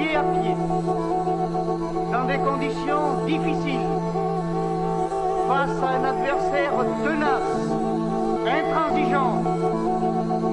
pied 0.00 0.16
à 0.16 0.22
pied, 0.22 0.56
dans 2.12 2.24
des 2.24 2.38
conditions 2.38 3.24
difficiles, 3.26 3.90
face 5.48 5.82
à 5.82 5.88
un 5.98 6.04
adversaire 6.04 6.72
tenace, 7.04 7.56
intransigeant, 8.46 9.42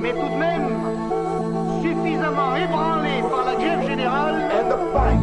mais 0.02 0.12
tout 0.12 0.30
de 0.30 0.40
même 0.40 0.70
suffisamment 1.82 2.56
ébranlé 2.56 3.24
par 3.30 3.46
la 3.46 3.56
guerre 3.56 3.82
générale. 3.84 4.36
And 4.52 4.70
the 4.70 4.80
fight 4.94 5.20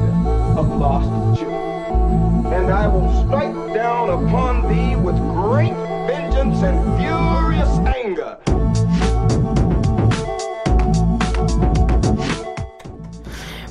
of 0.57 0.67
lost 0.79 1.39
children. 1.39 2.47
And 2.47 2.71
I 2.71 2.87
will 2.89 3.11
strike 3.25 3.75
down 3.75 4.11
upon 4.11 4.69
thee 4.69 4.97
with 4.97 5.19
great 5.35 5.75
vengeance 6.07 6.63
and 6.63 6.79
furious 6.97 7.79
anger. 7.87 8.39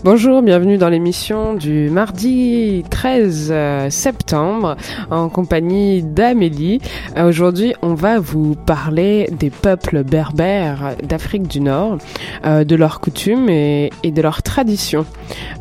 Bonjour, 0.06 0.42
bienvenue 0.42 0.78
dans 0.78 0.90
l'émission 0.90 1.54
du 1.54 1.90
mardi 1.90 2.84
13 2.90 3.48
euh, 3.52 3.90
septembre 3.90 4.76
en 5.10 5.30
compagnie 5.30 6.04
d'Amélie. 6.04 6.82
Euh, 7.16 7.30
aujourd'hui, 7.30 7.74
on 7.82 7.94
va 7.94 8.20
vous 8.20 8.54
parler 8.54 9.30
des 9.32 9.50
peuples 9.50 10.04
berbères 10.04 10.98
d'Afrique 11.02 11.48
du 11.48 11.62
Nord, 11.62 12.00
euh, 12.46 12.66
de 12.66 12.76
leurs 12.76 13.00
coutumes 13.00 13.48
et, 13.48 13.92
de 14.04 14.22
leurs 14.22 14.44
traditions. 14.44 15.06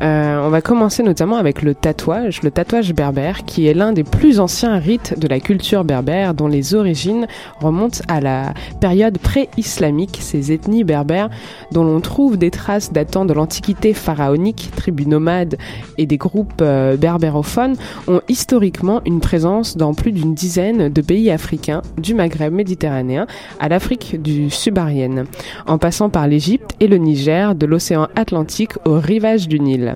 on 0.01 0.49
va 0.49 0.61
commencer 0.61 1.03
notamment 1.03 1.37
avec 1.37 1.61
le 1.61 1.73
tatouage, 1.73 2.43
le 2.43 2.51
tatouage 2.51 2.93
berbère, 2.93 3.45
qui 3.45 3.67
est 3.67 3.73
l'un 3.73 3.93
des 3.93 4.03
plus 4.03 4.41
anciens 4.41 4.77
rites 4.77 5.17
de 5.17 5.29
la 5.29 5.39
culture 5.39 5.85
berbère 5.85 6.33
dont 6.33 6.49
les 6.49 6.75
origines 6.75 7.27
remontent 7.61 8.01
à 8.09 8.19
la 8.19 8.53
période 8.81 9.19
pré-islamique, 9.19 10.17
ces 10.19 10.51
ethnies 10.51 10.83
berbères 10.83 11.29
dont 11.71 11.85
l'on 11.85 12.01
trouve 12.01 12.37
des 12.37 12.51
traces 12.51 12.91
datant 12.91 13.23
de 13.23 13.31
l'Antiquité 13.31 13.93
pharaonique 13.93 14.32
tribus 14.75 15.07
nomades 15.07 15.57
et 15.97 16.05
des 16.05 16.17
groupes 16.17 16.61
euh, 16.61 16.97
berbérophones 16.97 17.75
ont 18.07 18.21
historiquement 18.27 19.01
une 19.05 19.19
présence 19.19 19.77
dans 19.77 19.93
plus 19.93 20.11
d'une 20.11 20.33
dizaine 20.33 20.89
de 20.89 21.01
pays 21.01 21.31
africains, 21.31 21.81
du 21.97 22.13
Maghreb 22.13 22.53
méditerranéen 22.53 23.27
à 23.59 23.69
l'Afrique 23.69 24.21
du 24.21 24.49
subsaharienne, 24.49 25.25
en 25.67 25.77
passant 25.77 26.09
par 26.09 26.27
l'Égypte 26.27 26.71
et 26.79 26.87
le 26.87 26.97
Niger, 26.97 27.55
de 27.55 27.65
l'océan 27.65 28.07
Atlantique 28.15 28.73
au 28.85 28.99
rivage 28.99 29.47
du 29.47 29.59
Nil. 29.59 29.95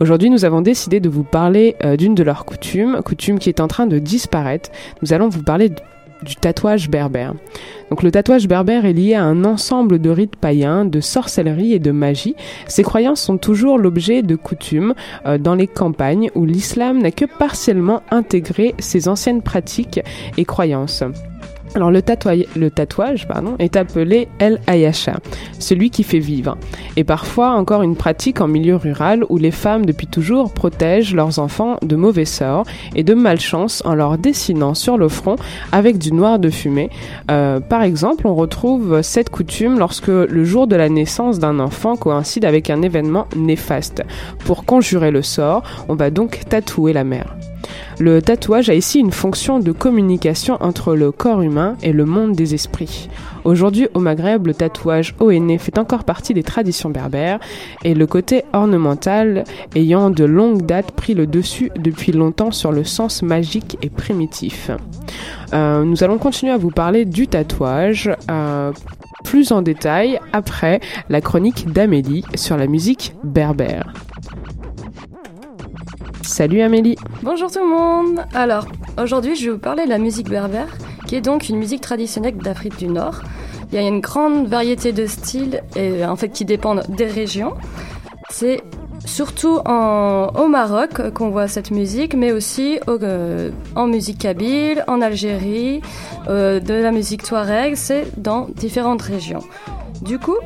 Aujourd'hui, 0.00 0.30
nous 0.30 0.44
avons 0.44 0.60
décidé 0.60 1.00
de 1.00 1.08
vous 1.08 1.24
parler 1.24 1.76
euh, 1.84 1.96
d'une 1.96 2.14
de 2.14 2.22
leurs 2.22 2.44
coutumes, 2.44 3.00
coutume 3.04 3.38
qui 3.38 3.48
est 3.48 3.60
en 3.60 3.68
train 3.68 3.86
de 3.86 3.98
disparaître. 3.98 4.70
Nous 5.02 5.12
allons 5.12 5.28
vous 5.28 5.42
parler 5.42 5.70
du 6.22 6.36
tatouage 6.36 6.88
berbère. 6.88 7.34
Donc 7.90 8.02
le 8.02 8.10
tatouage 8.10 8.48
berbère 8.48 8.86
est 8.86 8.92
lié 8.92 9.14
à 9.14 9.24
un 9.24 9.44
ensemble 9.44 9.98
de 9.98 10.10
rites 10.10 10.36
païens, 10.36 10.84
de 10.84 11.00
sorcellerie 11.00 11.74
et 11.74 11.78
de 11.78 11.90
magie. 11.90 12.34
Ces 12.66 12.82
croyances 12.82 13.20
sont 13.20 13.36
toujours 13.36 13.78
l'objet 13.78 14.22
de 14.22 14.36
coutumes 14.36 14.94
euh, 15.26 15.38
dans 15.38 15.54
les 15.54 15.66
campagnes 15.66 16.30
où 16.34 16.44
l'islam 16.44 17.02
n'a 17.02 17.10
que 17.10 17.24
partiellement 17.24 18.02
intégré 18.10 18.74
ces 18.78 19.08
anciennes 19.08 19.42
pratiques 19.42 20.00
et 20.36 20.44
croyances. 20.44 21.04
Alors 21.74 21.90
le, 21.90 22.02
tatouage 22.02 23.26
est 23.58 23.76
appelé 23.76 24.28
El 24.38 24.60
Ayasha, 24.66 25.14
celui 25.58 25.88
qui 25.88 26.02
fait 26.02 26.18
vivre, 26.18 26.58
et 26.96 27.04
parfois 27.04 27.52
encore 27.52 27.82
une 27.82 27.96
pratique 27.96 28.42
en 28.42 28.48
milieu 28.48 28.76
rural 28.76 29.24
où 29.30 29.38
les 29.38 29.50
femmes 29.50 29.86
depuis 29.86 30.06
toujours 30.06 30.52
protègent 30.52 31.14
leurs 31.14 31.38
enfants 31.38 31.78
de 31.82 31.96
mauvais 31.96 32.26
sorts 32.26 32.66
et 32.94 33.02
de 33.02 33.14
malchance 33.14 33.82
en 33.86 33.94
leur 33.94 34.18
dessinant 34.18 34.74
sur 34.74 34.98
le 34.98 35.08
front 35.08 35.36
avec 35.72 35.96
du 35.96 36.12
noir 36.12 36.38
de 36.38 36.50
fumée. 36.50 36.90
Euh, 37.30 37.60
par 37.60 37.82
exemple, 37.82 38.26
on 38.26 38.34
retrouve 38.34 39.00
cette 39.00 39.30
coutume 39.30 39.78
lorsque 39.78 40.08
le 40.08 40.44
jour 40.44 40.66
de 40.66 40.76
la 40.76 40.90
naissance 40.90 41.38
d'un 41.38 41.58
enfant 41.58 41.96
coïncide 41.96 42.44
avec 42.44 42.68
un 42.68 42.82
événement 42.82 43.26
néfaste. 43.34 44.02
Pour 44.44 44.66
conjurer 44.66 45.10
le 45.10 45.22
sort, 45.22 45.62
on 45.88 45.94
va 45.94 46.10
donc 46.10 46.40
tatouer 46.50 46.92
la 46.92 47.04
mère. 47.04 47.34
Le 47.98 48.20
tatouage 48.20 48.70
a 48.70 48.74
ici 48.74 48.98
une 48.98 49.12
fonction 49.12 49.58
de 49.58 49.72
communication 49.72 50.56
entre 50.60 50.94
le 50.94 51.12
corps 51.12 51.42
humain 51.42 51.76
et 51.82 51.92
le 51.92 52.04
monde 52.04 52.32
des 52.32 52.54
esprits. 52.54 53.08
Aujourd'hui, 53.44 53.88
au 53.94 54.00
Maghreb, 54.00 54.46
le 54.46 54.54
tatouage 54.54 55.14
ONE 55.20 55.58
fait 55.58 55.78
encore 55.78 56.04
partie 56.04 56.34
des 56.34 56.42
traditions 56.42 56.90
berbères 56.90 57.40
et 57.84 57.94
le 57.94 58.06
côté 58.06 58.44
ornemental 58.52 59.44
ayant 59.74 60.10
de 60.10 60.24
longue 60.24 60.64
date 60.64 60.92
pris 60.92 61.14
le 61.14 61.26
dessus 61.26 61.70
depuis 61.76 62.12
longtemps 62.12 62.52
sur 62.52 62.72
le 62.72 62.84
sens 62.84 63.22
magique 63.22 63.78
et 63.82 63.90
primitif. 63.90 64.70
Euh, 65.52 65.84
nous 65.84 66.04
allons 66.04 66.18
continuer 66.18 66.52
à 66.52 66.56
vous 66.56 66.70
parler 66.70 67.04
du 67.04 67.26
tatouage. 67.26 68.10
Euh, 68.30 68.72
plus 69.24 69.52
en 69.52 69.62
détail 69.62 70.18
après 70.32 70.80
la 71.08 71.20
chronique 71.20 71.72
d'Amélie 71.72 72.24
sur 72.34 72.56
la 72.56 72.66
musique 72.66 73.14
berbère. 73.22 73.92
Salut 76.22 76.62
Amélie. 76.62 76.96
Bonjour 77.22 77.50
tout 77.50 77.58
le 77.58 77.68
monde. 77.68 78.24
Alors, 78.32 78.66
aujourd'hui, 79.00 79.34
je 79.34 79.46
vais 79.46 79.52
vous 79.52 79.58
parler 79.58 79.84
de 79.84 79.88
la 79.88 79.98
musique 79.98 80.28
berbère, 80.28 80.68
qui 81.06 81.16
est 81.16 81.20
donc 81.20 81.48
une 81.48 81.56
musique 81.56 81.80
traditionnelle 81.80 82.36
d'Afrique 82.36 82.78
du 82.78 82.86
Nord. 82.86 83.22
Il 83.70 83.74
y 83.74 83.78
a 83.78 83.86
une 83.86 84.00
grande 84.00 84.46
variété 84.46 84.92
de 84.92 85.06
styles, 85.06 85.62
et, 85.76 86.04
en 86.04 86.16
fait, 86.16 86.28
qui 86.28 86.44
dépendent 86.44 86.84
des 86.88 87.06
régions. 87.06 87.54
C'est 88.30 88.62
surtout 89.04 89.58
au 89.58 90.48
Maroc 90.48 91.10
qu'on 91.12 91.30
voit 91.30 91.48
cette 91.48 91.70
musique, 91.70 92.14
mais 92.14 92.32
aussi 92.32 92.78
euh, 92.88 93.50
en 93.74 93.86
musique 93.86 94.18
kabyle, 94.18 94.84
en 94.86 95.00
Algérie, 95.00 95.82
euh, 96.28 96.60
de 96.60 96.74
la 96.74 96.92
musique 96.92 97.24
touareg, 97.24 97.74
c'est 97.74 98.06
dans 98.16 98.48
différentes 98.56 99.02
régions. 99.02 99.42
Du 100.02 100.18
coup, 100.18 100.36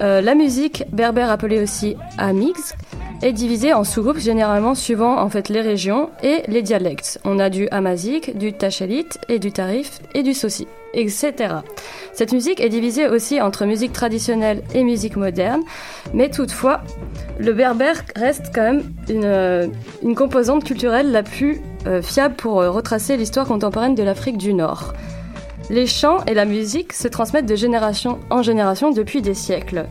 euh, 0.00 0.20
la 0.20 0.34
musique 0.34 0.84
berbère 0.92 1.30
appelée 1.30 1.60
aussi 1.62 1.96
amix, 2.16 2.74
est 3.22 3.32
divisé 3.32 3.72
en 3.72 3.84
sous-groupes 3.84 4.18
généralement 4.18 4.74
suivant 4.74 5.18
en 5.18 5.28
fait 5.28 5.48
les 5.48 5.60
régions 5.60 6.10
et 6.22 6.42
les 6.48 6.62
dialectes. 6.62 7.20
On 7.24 7.38
a 7.38 7.50
du 7.50 7.68
Amazique, 7.70 8.36
du 8.36 8.52
Tachelit 8.52 9.08
et 9.28 9.38
du 9.38 9.52
Tarif 9.52 10.00
et 10.14 10.22
du 10.22 10.34
Sossi, 10.34 10.66
etc. 10.94 11.34
Cette 12.12 12.32
musique 12.32 12.60
est 12.60 12.68
divisée 12.68 13.08
aussi 13.08 13.40
entre 13.40 13.66
musique 13.66 13.92
traditionnelle 13.92 14.62
et 14.74 14.84
musique 14.84 15.16
moderne, 15.16 15.62
mais 16.14 16.30
toutefois, 16.30 16.80
le 17.38 17.52
berbère 17.52 18.02
reste 18.16 18.50
quand 18.54 18.62
même 18.62 18.82
une, 19.08 19.24
euh, 19.24 19.66
composante 20.16 20.64
culturelle 20.64 21.12
la 21.12 21.22
plus 21.22 21.60
euh, 21.86 22.02
fiable 22.02 22.34
pour 22.34 22.60
euh, 22.60 22.70
retracer 22.70 23.16
l'histoire 23.16 23.46
contemporaine 23.46 23.94
de 23.94 24.02
l'Afrique 24.02 24.38
du 24.38 24.54
Nord. 24.54 24.94
Les 25.68 25.86
chants 25.86 26.24
et 26.26 26.34
la 26.34 26.46
musique 26.46 26.92
se 26.92 27.06
transmettent 27.06 27.46
de 27.46 27.54
génération 27.54 28.18
en 28.28 28.42
génération 28.42 28.90
depuis 28.90 29.22
des 29.22 29.34
siècles. 29.34 29.86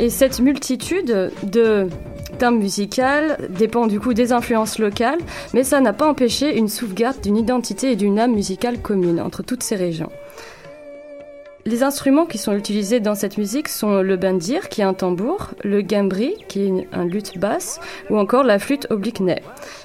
Et 0.00 0.10
cette 0.10 0.40
multitude 0.40 1.30
de 1.44 1.88
terme 2.34 2.58
musical 2.58 3.38
dépend 3.50 3.86
du 3.86 4.00
coup 4.00 4.14
des 4.14 4.32
influences 4.32 4.78
locales, 4.78 5.20
mais 5.52 5.64
ça 5.64 5.80
n'a 5.80 5.92
pas 5.92 6.08
empêché 6.08 6.56
une 6.56 6.68
sauvegarde 6.68 7.20
d'une 7.20 7.36
identité 7.36 7.92
et 7.92 7.96
d'une 7.96 8.18
âme 8.18 8.32
musicale 8.32 8.78
commune 8.78 9.20
entre 9.20 9.42
toutes 9.42 9.62
ces 9.62 9.76
régions. 9.76 10.10
Les 11.66 11.82
instruments 11.82 12.26
qui 12.26 12.36
sont 12.36 12.54
utilisés 12.54 13.00
dans 13.00 13.14
cette 13.14 13.38
musique 13.38 13.68
sont 13.68 14.02
le 14.02 14.16
bandir, 14.18 14.68
qui 14.68 14.82
est 14.82 14.84
un 14.84 14.92
tambour, 14.92 15.50
le 15.62 15.80
gambri, 15.80 16.34
qui 16.46 16.60
est 16.60 16.88
un 16.92 17.06
lutte 17.06 17.38
basse, 17.38 17.80
ou 18.10 18.18
encore 18.18 18.44
la 18.44 18.58
flûte 18.58 18.86
oblique 18.90 19.20
nez. 19.20 19.40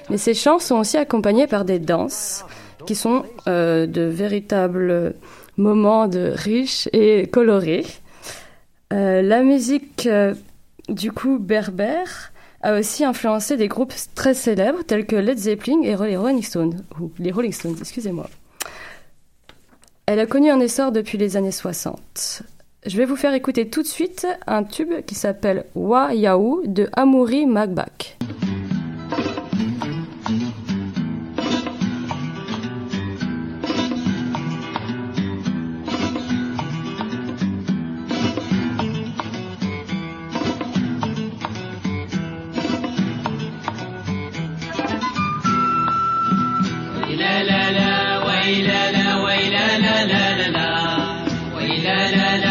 Mais 0.10 0.18
ces 0.18 0.34
chants 0.34 0.60
sont 0.60 0.76
aussi 0.76 0.98
accompagnés 0.98 1.48
par 1.48 1.64
des 1.64 1.80
danses, 1.80 2.44
qui 2.86 2.96
sont 2.96 3.24
euh, 3.48 3.88
de 3.88 4.02
véritables 4.02 5.16
moments 5.56 6.08
de 6.08 6.34
riches 6.36 6.90
et 6.92 7.28
colorés. 7.28 7.86
Euh, 8.92 9.22
la 9.22 9.42
musique, 9.42 10.08
euh, 10.08 10.34
du 10.90 11.12
coup, 11.12 11.38
berbère, 11.40 12.34
a 12.62 12.78
aussi 12.78 13.06
influencé 13.06 13.58
des 13.58 13.68
groupes 13.68 13.94
très 14.16 14.34
célèbres 14.34 14.84
tels 14.84 15.06
que 15.06 15.16
Led 15.16 15.38
Zeppelin 15.38 15.82
et 15.82 15.96
les 15.96 16.18
Rolling 16.18 16.44
Stones. 16.44 16.84
Ou 17.00 17.12
les 17.20 17.32
Rolling 17.32 17.54
Stones, 17.54 17.78
excusez-moi. 17.80 18.30
Elle 20.06 20.20
a 20.20 20.26
connu 20.26 20.50
un 20.50 20.60
essor 20.60 20.92
depuis 20.92 21.18
les 21.18 21.38
années 21.38 21.52
60. 21.52 22.44
Je 22.86 22.98
vais 22.98 23.06
vous 23.06 23.16
faire 23.16 23.34
écouter 23.34 23.70
tout 23.70 23.84
de 23.84 23.88
suite 23.88 24.26
un 24.48 24.64
tube 24.64 25.06
qui 25.06 25.16
s'appelle 25.16 25.66
Wa 25.76 26.14
Yahoo 26.14 26.64
de 26.66 26.90
Amoury 26.94 27.46
Magbach. 27.46 28.18
la 51.90 52.12
la 52.12 52.38
la. 52.38 52.49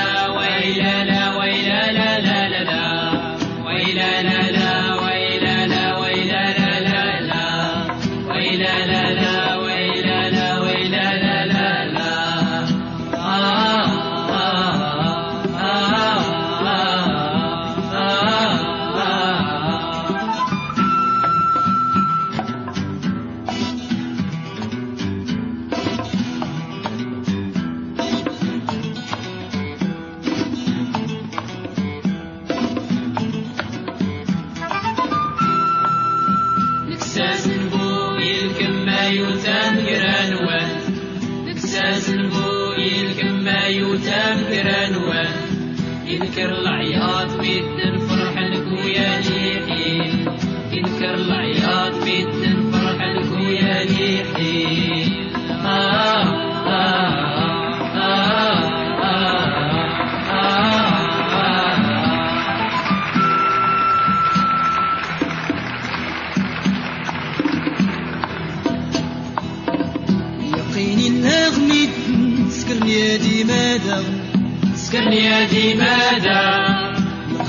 لماذا 75.53 76.69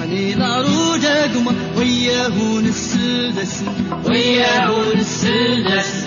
قليل 0.01 0.43
عروجكم 0.43 1.55
وياهون 1.77 2.65
السلس 2.65 3.63
وياهون 4.05 4.99
السلس 4.99 6.05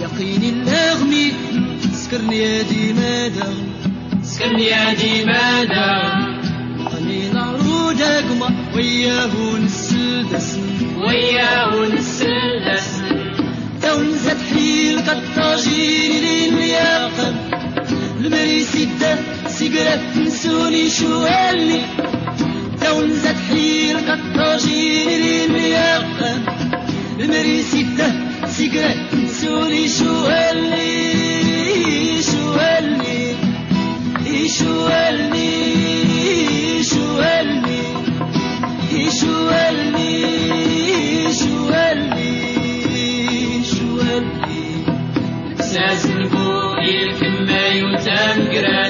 يقين 0.00 0.42
الأغمي 0.42 1.32
سكرني 1.92 2.38
يا 2.38 2.62
دي 2.62 2.92
ماذا؟ 2.92 3.54
سكرني 4.22 4.64
يا 4.64 4.92
دي 4.94 5.24
ماذا؟ 5.24 6.12
قليل 6.92 7.38
وياه 8.74 9.58
نس 9.64 9.90
السلس 9.90 10.58
وياه 10.96 11.69
سوري 27.50 27.62
ستة 27.62 28.08
سجرة 28.46 28.94
سوري 29.26 29.88
شو 29.88 30.24
قالي 30.26 32.22
شو 32.22 32.52
قالي 32.52 33.34
شو 34.48 34.86
قالي 34.86 36.84
شو 36.84 37.04
قالي 37.20 37.82
شو 39.20 39.48
قالي 39.48 40.14
شو 41.40 41.54
قالي 41.70 42.32
شو 43.72 43.88
قالي 43.98 44.62
ساسن 45.58 46.28
بو 46.28 46.74
الكما 46.78 47.66
يوتان 47.68 48.38
قراني 48.52 48.89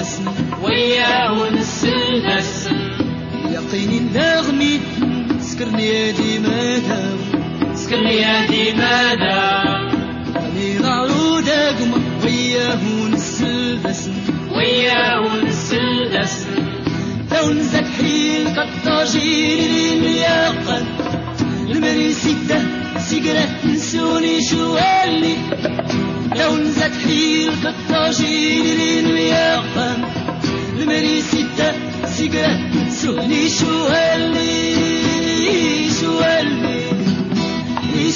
نسم 0.00 0.24
ويا 0.62 1.30
ونسل 1.30 2.26
نسم 2.26 2.76
يقيني 3.50 4.00
نغمي 4.14 4.80
سكرني 5.40 5.86
يا 5.88 6.10
دي 6.12 6.38
مادام 6.38 7.18
سكرني 7.74 8.14
يا 8.16 8.46
دي 8.46 8.72
مادام 8.72 9.88
أني 10.36 10.78
نعود 10.78 11.48
أقمى 11.48 12.02
وياه 12.24 12.78
ونس 13.02 13.42
نسم 13.84 14.12
ويا 14.56 15.18
ونسل 15.18 16.20
نسم 16.20 16.54
لو 17.32 17.50
نزك 17.52 17.84
حين 17.98 18.48
قد 18.48 18.68
تاجيري 18.84 19.92
المياقن 19.92 20.84
المريسي 21.70 22.36
ده 22.48 22.60
سيقرأ 22.98 23.44
تنسوني 23.62 24.42
شو 24.42 24.76
قالي 24.76 25.34
لو 26.36 26.56
نزات 26.56 26.92
حيل 27.06 27.50
كطاجين 27.64 28.64
لين 28.78 29.06
ويغفم 29.06 30.02
المري 30.78 31.22
ستة 31.22 31.72
سيقرات 32.06 32.58
سولي 32.90 33.48
شو 33.48 33.86
هاللي 33.86 34.78
شو 36.00 36.18
هاللي 36.18 36.80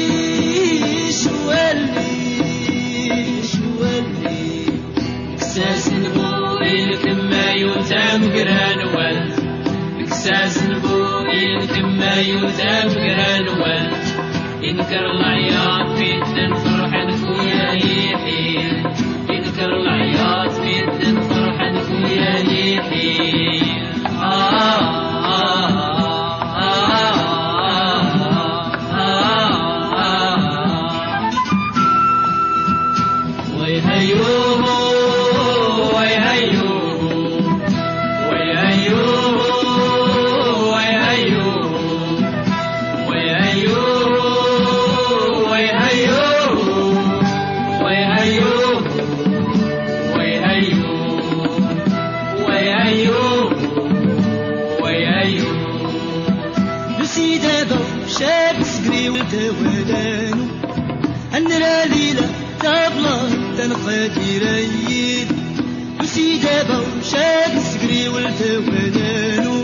شو 1.12 1.50
هاللي 1.50 3.44
شو 3.51 3.84
هاللي. 3.84 4.65
كساس 5.39 5.88
نبوي 5.94 6.86
لكما 6.86 7.51
يوتام 7.51 8.22
قرانو 8.34 8.95
ما 12.06 12.22
يزال 12.22 12.90
جرانوال 12.90 13.92
ينكر 14.62 15.14
معيا 15.22 15.96
في 15.96 16.20
تنفس 16.36 16.65
توانانو 68.39 69.63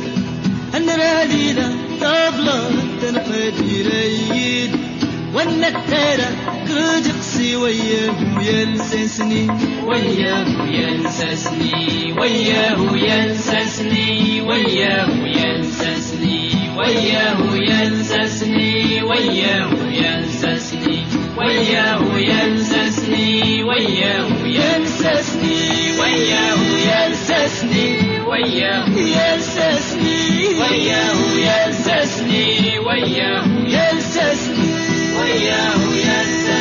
أنا 0.75 0.95
رالينا 0.95 1.71
طابلة 2.01 2.69
تنقدي 3.01 3.81
ريد 3.81 4.71
وأنا 5.33 5.67
التارة 5.67 6.29
قد 6.69 7.07
قصي 7.19 7.55
وياه 7.55 8.41
ينسسني. 8.41 9.47
وياه 9.85 10.45
ينسسني. 10.71 12.13
وياه 12.19 12.95
ينسسني. 12.95 14.41
وياه 14.41 15.09
ينسسني. 15.25 16.51
وياه 16.77 17.55
ينسسني. 17.55 19.03
وياه 19.03 19.77
ينسسني. 19.87 21.05
وياه 21.37 22.17
ينسسني. 22.17 23.63
وياه 23.63 24.29
ينسسني. 24.45 25.61
وياه 26.01 26.61
ينسسني. 26.89 27.60
وياه 28.43 28.85
يلسسني 28.89 30.47
وياه 30.59 31.15
يلسسني 31.37 32.79
وياه 32.79 33.43
يلسسني 33.65 34.69
وياه 35.19 35.81
يلسسني 35.93 36.60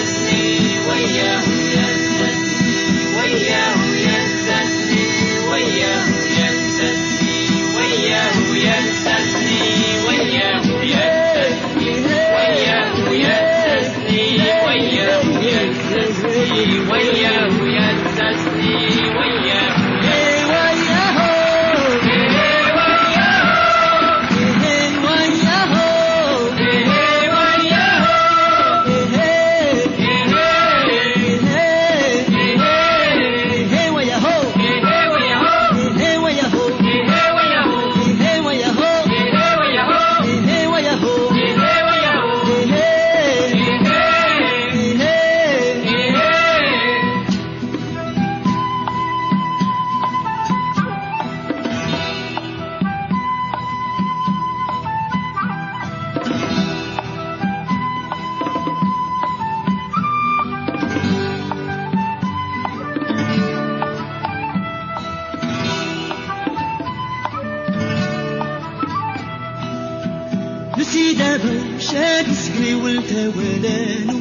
شتي 70.90 71.12
دابا 71.12 71.54
مشات 71.76 72.26
سكري 72.30 72.74
ولتا 72.74 73.32
ولانو. 73.36 74.20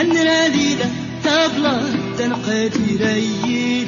النرادي 0.00 0.74
دا 0.74 0.86
تابلا 1.24 1.80
تنقاتي 2.18 2.96
ريلي 3.00 3.86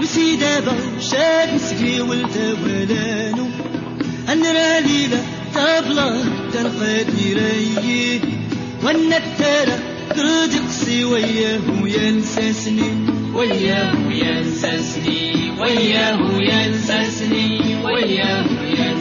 وسي 0.00 0.36
دابا 0.36 0.72
مشات 0.98 1.60
سكري 1.60 2.00
ولتا 2.00 2.52
ولانو 2.62 3.46
النرادي 4.32 5.06
دا 5.06 5.20
تابلا 5.54 6.24
تنقاتي 6.52 7.34
وأنا 7.34 8.20
والنتارة 8.84 9.78
قرد 10.10 10.52
قصي 10.68 11.04
وياه 11.04 11.66
ينسسني. 11.84 12.90
وياه 13.34 13.94
ينسسني. 14.10 15.52
وياه 15.60 16.40
ينسسني. 16.40 17.76
وياه 17.84 18.44
ينسسني. 18.62 18.91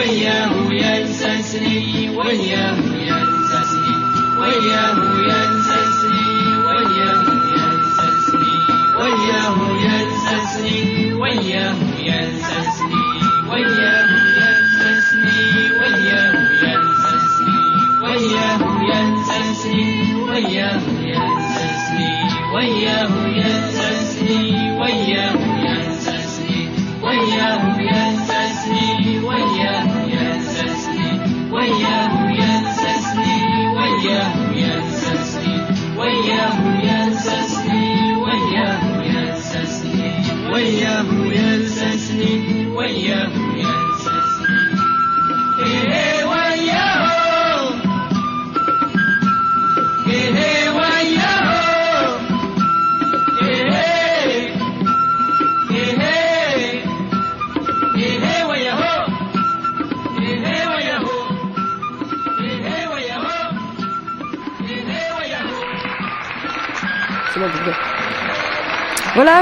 وياه 0.00 0.52
ينسسني 0.72 2.08
وياه 2.16 2.76
ينسسني 3.08 3.94
وياه 4.40 4.96
ينسسني 5.28 6.24
وياه 6.66 7.24
ينسسني 7.52 8.56
وياه 8.96 9.58
ينسسني 9.86 11.12
وياه 11.20 11.76
ينسسني 12.08 13.04
وياه 13.50 14.08
ينسسني 14.40 15.40
وياه 15.80 16.38
ينسسني 16.62 17.58
وياه 18.02 18.62
ينسسني 18.90 19.98
وياه 20.24 20.80
ينسسني 21.10 22.12
وياه 22.54 23.14
ينسسني 23.36 24.52
وياه 24.80 25.34
ينسسني 25.60 26.62
وياه 27.02 27.62
ينسسني 27.80 27.99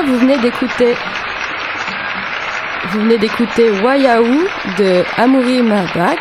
Vous 0.06 0.18
venez 0.18 0.38
d'écouter. 0.38 0.94
Vous 2.90 3.00
venez 3.00 3.16
d'écouter 3.16 3.70
Wayaou 3.82 4.44
de 4.76 5.02
Amouri 5.16 5.62
Mabak. 5.62 6.18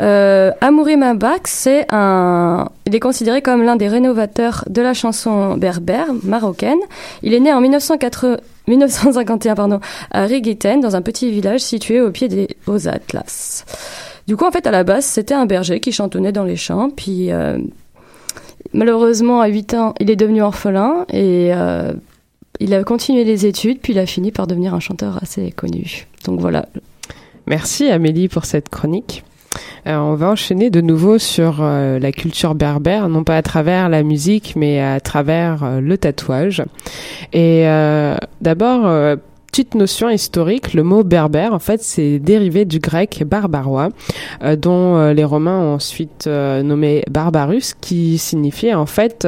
Euh, 0.00 0.50
Amouri 0.60 0.98
Mabak, 0.98 1.48
c'est 1.48 1.86
un, 1.90 2.68
il 2.86 2.94
est 2.94 3.00
considéré 3.00 3.40
comme 3.40 3.62
l'un 3.62 3.76
des 3.76 3.88
rénovateurs 3.88 4.64
de 4.68 4.82
la 4.82 4.92
chanson 4.92 5.56
berbère 5.56 6.08
marocaine. 6.24 6.78
Il 7.22 7.32
est 7.32 7.40
né 7.40 7.52
en 7.54 7.62
1980 7.62 8.36
1951 8.66 9.54
pardon, 9.54 9.80
à 10.10 10.24
Rigiten, 10.24 10.80
dans 10.80 10.94
un 10.94 11.02
petit 11.02 11.30
village 11.30 11.60
situé 11.60 12.02
au 12.02 12.10
pied 12.10 12.28
des 12.28 12.48
Hauts 12.66 12.86
Atlas. 12.86 13.64
Du 14.26 14.36
coup, 14.36 14.44
en 14.44 14.50
fait, 14.50 14.66
à 14.66 14.70
la 14.70 14.84
base, 14.84 15.06
c'était 15.06 15.34
un 15.34 15.46
berger 15.46 15.80
qui 15.80 15.90
chantonnait 15.90 16.32
dans 16.32 16.44
les 16.44 16.56
champs, 16.56 16.90
puis 16.90 17.32
euh, 17.32 17.58
malheureusement, 18.74 19.40
à 19.40 19.48
8 19.48 19.74
ans, 19.74 19.94
il 20.00 20.10
est 20.10 20.16
devenu 20.16 20.42
orphelin 20.42 21.06
et 21.10 21.50
euh, 21.54 21.92
il 22.60 22.74
a 22.74 22.84
continué 22.84 23.24
les 23.24 23.46
études, 23.46 23.80
puis 23.80 23.92
il 23.92 23.98
a 23.98 24.06
fini 24.06 24.32
par 24.32 24.46
devenir 24.46 24.74
un 24.74 24.80
chanteur 24.80 25.18
assez 25.22 25.50
connu. 25.52 26.06
Donc 26.24 26.40
voilà. 26.40 26.66
Merci 27.46 27.90
Amélie 27.90 28.28
pour 28.28 28.44
cette 28.44 28.68
chronique. 28.68 29.24
Euh, 29.86 29.96
on 29.96 30.14
va 30.14 30.30
enchaîner 30.30 30.70
de 30.70 30.80
nouveau 30.80 31.18
sur 31.18 31.58
euh, 31.60 31.98
la 31.98 32.12
culture 32.12 32.54
berbère, 32.54 33.08
non 33.08 33.24
pas 33.24 33.36
à 33.36 33.42
travers 33.42 33.88
la 33.88 34.02
musique, 34.02 34.54
mais 34.56 34.80
à 34.80 35.00
travers 35.00 35.62
euh, 35.62 35.80
le 35.80 35.98
tatouage. 35.98 36.62
Et 37.32 37.64
d'abord, 38.40 39.18
petite 39.50 39.74
notion 39.74 40.08
historique, 40.08 40.72
le 40.74 40.82
mot 40.82 41.02
berbère, 41.02 41.52
en 41.52 41.58
fait, 41.58 41.82
c'est 41.82 42.18
dérivé 42.18 42.64
du 42.64 42.78
grec 42.78 43.24
barbarois, 43.26 43.88
dont 44.58 45.10
les 45.10 45.24
Romains 45.24 45.58
ont 45.58 45.74
ensuite 45.74 46.26
nommé 46.28 47.02
barbarus, 47.10 47.74
qui 47.74 48.18
signifiait 48.18 48.74
en 48.74 48.86
fait 48.86 49.26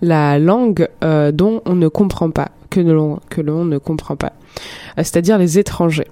la 0.00 0.38
langue 0.38 0.88
euh, 1.04 1.32
dont 1.32 1.62
on 1.66 1.74
ne 1.74 1.88
comprend 1.88 2.30
pas, 2.30 2.48
que 2.70 2.80
l'on 2.80 3.64
ne 3.64 3.78
comprend 3.78 4.16
pas, 4.16 4.32
Euh, 4.98 5.02
c'est-à-dire 5.04 5.38
les 5.38 5.58
étrangers. 5.58 6.08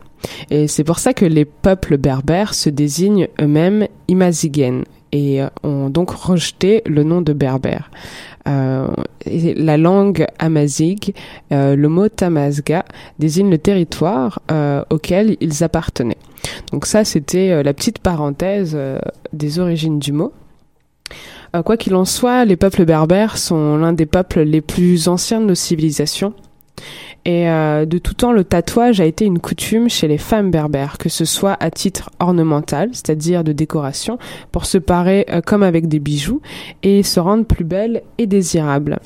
Et 0.50 0.68
c'est 0.68 0.84
pour 0.84 0.98
ça 0.98 1.12
que 1.12 1.24
les 1.24 1.44
peuples 1.44 1.96
berbères 1.96 2.54
se 2.54 2.70
désignent 2.70 3.28
eux-mêmes 3.40 3.86
Imazigen 4.08 4.84
et 5.12 5.42
euh, 5.42 5.48
ont 5.62 5.90
donc 5.90 6.10
rejeté 6.10 6.82
le 6.86 7.02
nom 7.04 7.20
de 7.22 7.32
berbère. 7.32 7.90
La 8.46 9.76
langue 9.76 10.24
amazigh, 10.38 11.12
le 11.50 11.86
mot 11.86 12.08
tamazga 12.08 12.82
désigne 13.18 13.50
le 13.50 13.58
territoire 13.58 14.40
auquel 14.88 15.36
ils 15.42 15.62
appartenaient. 15.62 16.16
Donc 16.72 16.86
ça, 16.86 17.04
c'était 17.04 17.62
la 17.62 17.74
petite 17.74 17.98
parenthèse 17.98 18.74
des 19.34 19.58
origines 19.58 19.98
du 19.98 20.12
mot. 20.12 20.32
Euh, 21.54 21.62
quoi 21.62 21.76
qu'il 21.76 21.94
en 21.94 22.04
soit, 22.04 22.44
les 22.44 22.56
peuples 22.56 22.84
berbères 22.84 23.38
sont 23.38 23.76
l'un 23.76 23.92
des 23.92 24.06
peuples 24.06 24.40
les 24.40 24.60
plus 24.60 25.08
anciens 25.08 25.40
de 25.40 25.46
nos 25.46 25.54
civilisations. 25.54 26.34
Et 27.24 27.48
euh, 27.48 27.84
de 27.84 27.98
tout 27.98 28.14
temps, 28.14 28.32
le 28.32 28.44
tatouage 28.44 29.00
a 29.00 29.04
été 29.04 29.24
une 29.24 29.38
coutume 29.38 29.88
chez 29.88 30.08
les 30.08 30.18
femmes 30.18 30.50
berbères, 30.50 30.98
que 30.98 31.08
ce 31.08 31.24
soit 31.24 31.56
à 31.60 31.70
titre 31.70 32.10
ornemental, 32.20 32.90
c'est-à-dire 32.92 33.44
de 33.44 33.52
décoration, 33.52 34.18
pour 34.50 34.64
se 34.64 34.78
parer 34.78 35.26
euh, 35.30 35.40
comme 35.40 35.62
avec 35.62 35.88
des 35.88 35.98
bijoux 35.98 36.40
et 36.82 37.02
se 37.02 37.20
rendre 37.20 37.44
plus 37.44 37.64
belle 37.64 38.02
et 38.16 38.26
désirable, 38.26 38.98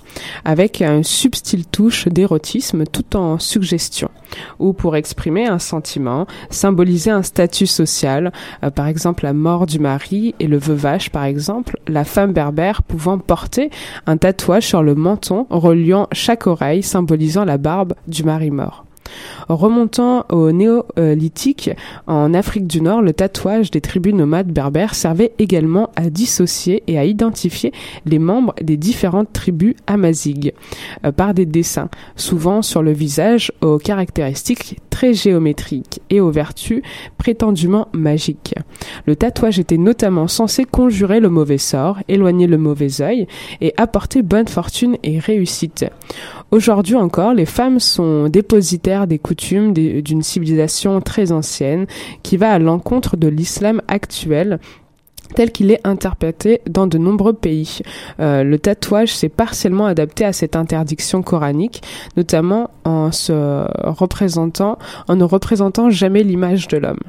avec 0.44 0.82
un 0.82 1.02
subtil 1.02 1.66
touche 1.66 2.06
d'érotisme 2.06 2.84
tout 2.84 3.16
en 3.16 3.38
suggestion, 3.38 4.10
ou 4.58 4.72
pour 4.72 4.94
exprimer 4.94 5.46
un 5.46 5.58
sentiment, 5.58 6.26
symboliser 6.50 7.10
un 7.10 7.22
statut 7.22 7.66
social, 7.66 8.32
euh, 8.62 8.70
par 8.70 8.86
exemple 8.86 9.24
la 9.24 9.32
mort 9.32 9.66
du 9.66 9.78
mari 9.78 10.34
et 10.38 10.46
le 10.46 10.58
veuvage 10.58 11.10
par 11.10 11.24
exemple, 11.24 11.78
la 11.88 12.04
femme 12.04 12.32
berbère 12.32 12.82
pouvant 12.82 13.18
porter 13.18 13.70
un 14.06 14.16
tatouage 14.16 14.66
sur 14.66 14.82
le 14.82 14.94
menton 14.94 15.46
reliant 15.50 16.06
chaque 16.12 16.46
oreille, 16.46 16.82
symbolisant 16.82 17.44
la 17.44 17.58
barbe 17.58 17.94
du 18.06 18.24
mari 18.24 18.50
mort. 18.50 18.84
Remontant 19.48 20.24
au 20.30 20.52
néolithique, 20.52 21.70
en 22.06 22.34
Afrique 22.34 22.66
du 22.66 22.80
Nord, 22.80 23.02
le 23.02 23.12
tatouage 23.12 23.70
des 23.70 23.80
tribus 23.80 24.14
nomades 24.14 24.52
berbères 24.52 24.94
servait 24.94 25.32
également 25.38 25.90
à 25.96 26.10
dissocier 26.10 26.82
et 26.86 26.98
à 26.98 27.04
identifier 27.04 27.72
les 28.06 28.18
membres 28.18 28.54
des 28.62 28.76
différentes 28.76 29.32
tribus 29.32 29.74
amazighes 29.86 30.52
euh, 31.04 31.12
par 31.12 31.34
des 31.34 31.46
dessins, 31.46 31.88
souvent 32.16 32.62
sur 32.62 32.82
le 32.82 32.92
visage 32.92 33.52
aux 33.60 33.78
caractéristiques 33.78 34.78
très 34.90 35.14
géométriques 35.14 36.00
et 36.10 36.20
aux 36.20 36.30
vertus 36.30 36.82
prétendument 37.18 37.88
magiques. 37.92 38.54
Le 39.06 39.16
tatouage 39.16 39.58
était 39.58 39.78
notamment 39.78 40.28
censé 40.28 40.64
conjurer 40.64 41.20
le 41.20 41.28
mauvais 41.28 41.58
sort, 41.58 41.98
éloigner 42.08 42.46
le 42.46 42.58
mauvais 42.58 43.00
œil 43.00 43.26
et 43.60 43.74
apporter 43.76 44.22
bonne 44.22 44.48
fortune 44.48 44.96
et 45.02 45.18
réussite. 45.18 45.86
Aujourd'hui 46.52 46.96
encore, 46.96 47.32
les 47.32 47.46
femmes 47.46 47.80
sont 47.80 48.28
dépositaires 48.28 49.06
des 49.06 49.18
coutumes 49.18 49.72
d'une 49.72 50.22
civilisation 50.22 51.00
très 51.00 51.32
ancienne 51.32 51.86
qui 52.22 52.36
va 52.36 52.52
à 52.52 52.58
l'encontre 52.58 53.16
de 53.16 53.26
l'islam 53.26 53.80
actuel 53.88 54.60
tel 55.34 55.50
qu'il 55.50 55.70
est 55.70 55.80
interprété 55.86 56.60
dans 56.68 56.86
de 56.86 56.98
nombreux 56.98 57.32
pays. 57.32 57.78
Euh, 58.20 58.44
le 58.44 58.58
tatouage 58.58 59.14
s'est 59.14 59.30
partiellement 59.30 59.86
adapté 59.86 60.26
à 60.26 60.34
cette 60.34 60.54
interdiction 60.54 61.22
coranique, 61.22 61.82
notamment 62.18 62.68
en 62.84 63.08
ne 63.08 65.24
représentant 65.24 65.88
jamais 65.88 66.22
l'image 66.22 66.68
de 66.68 66.76
l'homme. 66.76 67.00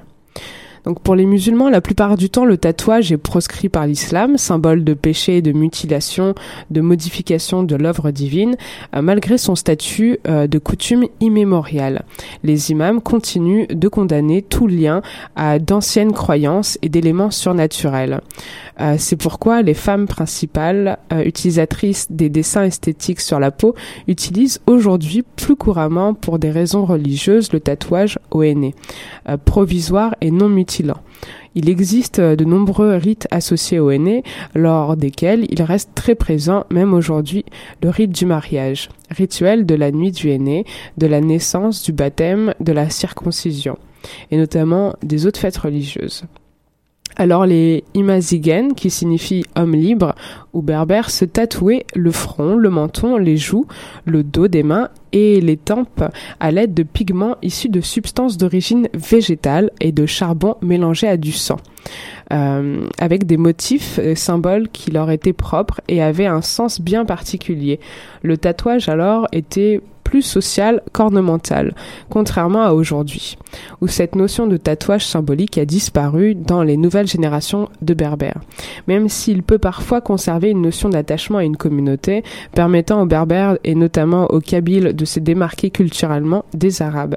Donc 0.85 0.99
pour 0.99 1.15
les 1.15 1.25
musulmans, 1.25 1.69
la 1.69 1.81
plupart 1.81 2.17
du 2.17 2.29
temps, 2.29 2.45
le 2.45 2.57
tatouage 2.57 3.11
est 3.11 3.17
proscrit 3.17 3.69
par 3.69 3.87
l'islam, 3.87 4.37
symbole 4.37 4.83
de 4.83 4.93
péché, 4.93 5.41
de 5.41 5.53
mutilation, 5.53 6.35
de 6.71 6.81
modification 6.81 7.63
de 7.63 7.75
l'œuvre 7.75 8.11
divine, 8.11 8.55
euh, 8.95 9.01
malgré 9.01 9.37
son 9.37 9.55
statut 9.55 10.19
euh, 10.27 10.47
de 10.47 10.59
coutume 10.59 11.05
immémoriale. 11.21 12.03
Les 12.43 12.71
imams 12.71 13.01
continuent 13.01 13.67
de 13.69 13.87
condamner 13.87 14.41
tout 14.41 14.67
lien 14.67 15.01
à 15.35 15.59
d'anciennes 15.59 16.11
croyances 16.11 16.77
et 16.81 16.89
d'éléments 16.89 17.31
surnaturels. 17.31 18.21
Euh, 18.81 18.95
C'est 18.97 19.15
pourquoi 19.15 19.61
les 19.61 19.73
femmes 19.73 20.07
principales 20.07 20.97
utilisatrices 21.25 22.07
des 22.09 22.29
dessins 22.29 22.63
esthétiques 22.63 23.21
sur 23.21 23.39
la 23.39 23.51
peau 23.51 23.75
utilisent 24.07 24.61
aujourd'hui 24.65 25.23
plus 25.35 25.55
couramment 25.55 26.13
pour 26.13 26.39
des 26.39 26.49
raisons 26.49 26.85
religieuses 26.85 27.53
le 27.53 27.59
tatouage 27.59 28.19
au 28.31 28.43
provisoire 29.45 30.15
et 30.21 30.31
non 30.31 30.49
Il 31.55 31.69
existe 31.69 32.19
euh, 32.19 32.35
de 32.35 32.45
nombreux 32.45 32.95
rites 32.95 33.27
associés 33.31 33.79
au 33.79 33.91
henné, 33.91 34.23
lors 34.55 34.97
desquels 34.97 35.45
il 35.49 35.61
reste 35.61 35.91
très 35.93 36.15
présent, 36.15 36.65
même 36.71 36.93
aujourd'hui, 36.93 37.45
le 37.81 37.89
rite 37.89 38.11
du 38.11 38.25
mariage, 38.25 38.89
rituel 39.09 39.65
de 39.65 39.75
la 39.75 39.91
nuit 39.91 40.11
du 40.11 40.29
henné, 40.29 40.65
de 40.97 41.07
la 41.07 41.21
naissance, 41.21 41.83
du 41.83 41.91
baptême, 41.91 42.53
de 42.59 42.71
la 42.71 42.89
circoncision, 42.89 43.77
et 44.31 44.37
notamment 44.37 44.95
des 45.03 45.25
autres 45.25 45.39
fêtes 45.39 45.57
religieuses. 45.57 46.23
Alors 47.15 47.45
les 47.45 47.83
Imazigen, 47.93 48.73
qui 48.73 48.89
signifie 48.89 49.45
homme 49.55 49.75
libre 49.75 50.15
ou 50.53 50.61
berbère, 50.61 51.11
se 51.11 51.25
tatouaient 51.25 51.85
le 51.95 52.11
front, 52.11 52.55
le 52.55 52.69
menton, 52.69 53.17
les 53.17 53.37
joues, 53.37 53.67
le 54.05 54.23
dos 54.23 54.47
des 54.47 54.63
mains 54.63 54.89
et 55.11 55.39
les 55.39 55.57
tempes 55.57 56.03
à 56.39 56.51
l'aide 56.51 56.73
de 56.73 56.83
pigments 56.83 57.37
issus 57.43 57.69
de 57.69 57.81
substances 57.81 58.37
d'origine 58.37 58.87
végétale 58.93 59.69
et 59.79 59.91
de 59.91 60.07
charbon 60.07 60.55
mélangé 60.61 61.07
à 61.07 61.17
du 61.17 61.31
sang, 61.31 61.57
euh, 62.31 62.87
avec 62.97 63.27
des 63.27 63.37
motifs 63.37 63.99
et 63.99 64.15
symboles 64.15 64.69
qui 64.69 64.89
leur 64.89 65.11
étaient 65.11 65.33
propres 65.33 65.81
et 65.87 66.01
avaient 66.01 66.25
un 66.25 66.41
sens 66.41 66.81
bien 66.81 67.05
particulier. 67.05 67.79
Le 68.23 68.37
tatouage 68.37 68.89
alors 68.89 69.27
était 69.31 69.81
plus 70.13 70.21
social 70.21 70.83
qu'ornemental, 70.91 71.73
contrairement 72.11 72.61
à 72.61 72.73
aujourd'hui, 72.73 73.35
où 73.81 73.87
cette 73.87 74.13
notion 74.13 74.45
de 74.45 74.57
tatouage 74.57 75.07
symbolique 75.07 75.57
a 75.57 75.65
disparu 75.65 76.35
dans 76.35 76.61
les 76.61 76.77
nouvelles 76.77 77.07
générations 77.07 77.67
de 77.81 77.95
berbères. 77.95 78.39
Même 78.87 79.09
s'il 79.09 79.41
peut 79.41 79.57
parfois 79.57 80.01
conserver 80.01 80.51
une 80.51 80.61
notion 80.61 80.89
d'attachement 80.89 81.39
à 81.39 81.43
une 81.43 81.57
communauté, 81.57 82.21
permettant 82.53 83.01
aux 83.01 83.07
berbères 83.07 83.57
et 83.63 83.73
notamment 83.73 84.25
aux 84.27 84.39
kabyles 84.39 84.95
de 84.95 85.03
se 85.05 85.19
démarquer 85.19 85.71
culturellement 85.71 86.45
des 86.53 86.83
arabes. 86.83 87.15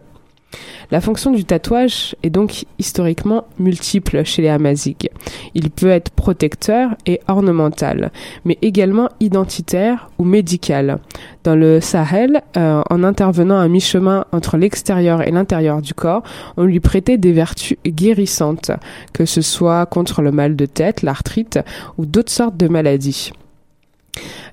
La 0.91 1.01
fonction 1.01 1.33
du 1.33 1.45
tatouage 1.45 2.15
est 2.23 2.31
donc 2.31 2.65
historiquement 2.79 3.45
multiple 3.59 4.25
chez 4.25 4.43
les 4.43 4.49
Amazighs. 4.49 5.09
Il 5.55 5.71
peut 5.71 5.89
être 5.89 6.11
protecteur 6.11 6.91
et 7.07 7.21
ornemental, 7.29 8.13
mais 8.45 8.59
également 8.63 9.09
identitaire 9.21 10.11
ou 10.19 10.25
médical. 10.25 10.99
Dans 11.45 11.57
le 11.57 11.81
Sahel, 11.81 12.43
euh, 12.57 12.83
en 12.89 13.05
intervenant 13.05 13.59
à 13.59 13.69
mi-chemin 13.69 14.25
entre 14.33 14.57
l'extérieur 14.57 15.27
et 15.27 15.31
l'intérieur 15.31 15.83
du 15.83 15.95
corps, 15.95 16.23
on 16.57 16.65
lui 16.65 16.81
prêtait 16.81 17.19
des 17.19 17.33
vertus 17.33 17.79
guérissantes, 17.87 18.71
que 19.13 19.25
ce 19.25 19.43
soit 19.43 19.87
contre 19.87 20.23
le 20.23 20.33
mal 20.33 20.57
de 20.57 20.67
tête, 20.67 21.03
l'arthrite 21.03 21.59
ou 21.99 22.07
d'autres 22.07 22.33
sortes 22.33 22.57
de 22.57 22.69
maladies. 22.69 23.33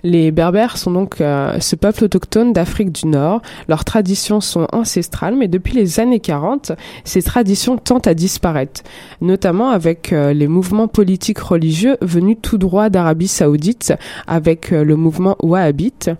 Les 0.03 0.31
Berbères 0.31 0.77
sont 0.77 0.91
donc 0.91 1.21
euh, 1.21 1.59
ce 1.59 1.77
peuple 1.77 2.03
autochtone 2.03 2.51
d'Afrique 2.51 2.91
du 2.91 3.07
Nord. 3.07 3.41
Leurs 3.69 3.85
traditions 3.85 4.41
sont 4.41 4.67
ancestrales, 4.73 5.35
mais 5.35 5.47
depuis 5.47 5.73
les 5.73 5.99
années 6.01 6.19
40, 6.19 6.73
ces 7.05 7.21
traditions 7.21 7.77
tentent 7.77 8.07
à 8.07 8.13
disparaître, 8.13 8.81
notamment 9.21 9.69
avec 9.69 10.11
euh, 10.11 10.33
les 10.33 10.47
mouvements 10.47 10.89
politiques 10.89 11.39
religieux 11.39 11.97
venus 12.01 12.37
tout 12.41 12.57
droit 12.57 12.89
d'Arabie 12.89 13.29
saoudite, 13.29 13.93
avec 14.27 14.73
euh, 14.73 14.83
le 14.83 14.97
mouvement 14.97 15.37
wahhabite, 15.41 16.11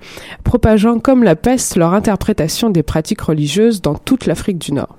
propageant 0.45 0.99
comme 0.99 1.23
la 1.23 1.35
peste 1.35 1.75
leur 1.75 1.93
interprétation 1.93 2.69
des 2.69 2.83
pratiques 2.83 3.21
religieuses 3.21 3.81
dans 3.81 3.95
toute 3.95 4.25
l'Afrique 4.27 4.59
du 4.59 4.71
Nord. 4.71 4.95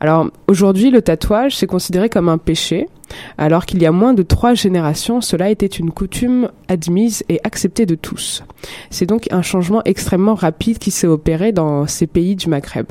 Alors 0.00 0.26
aujourd'hui, 0.48 0.90
le 0.90 1.00
tatouage 1.00 1.56
c'est 1.56 1.66
considéré 1.66 2.08
comme 2.08 2.28
un 2.28 2.38
péché, 2.38 2.88
alors 3.38 3.66
qu'il 3.66 3.82
y 3.82 3.86
a 3.86 3.92
moins 3.92 4.14
de 4.14 4.22
trois 4.22 4.54
générations, 4.54 5.20
cela 5.20 5.50
était 5.50 5.66
une 5.66 5.90
coutume 5.90 6.48
admise 6.68 7.24
et 7.28 7.40
acceptée 7.44 7.86
de 7.86 7.94
tous. 7.94 8.44
C'est 8.90 9.06
donc 9.06 9.28
un 9.30 9.42
changement 9.42 9.82
extrêmement 9.84 10.34
rapide 10.34 10.78
qui 10.78 10.90
s'est 10.90 11.06
opéré 11.06 11.52
dans 11.52 11.86
ces 11.86 12.06
pays 12.06 12.36
du 12.36 12.48
Maghreb. 12.48 12.86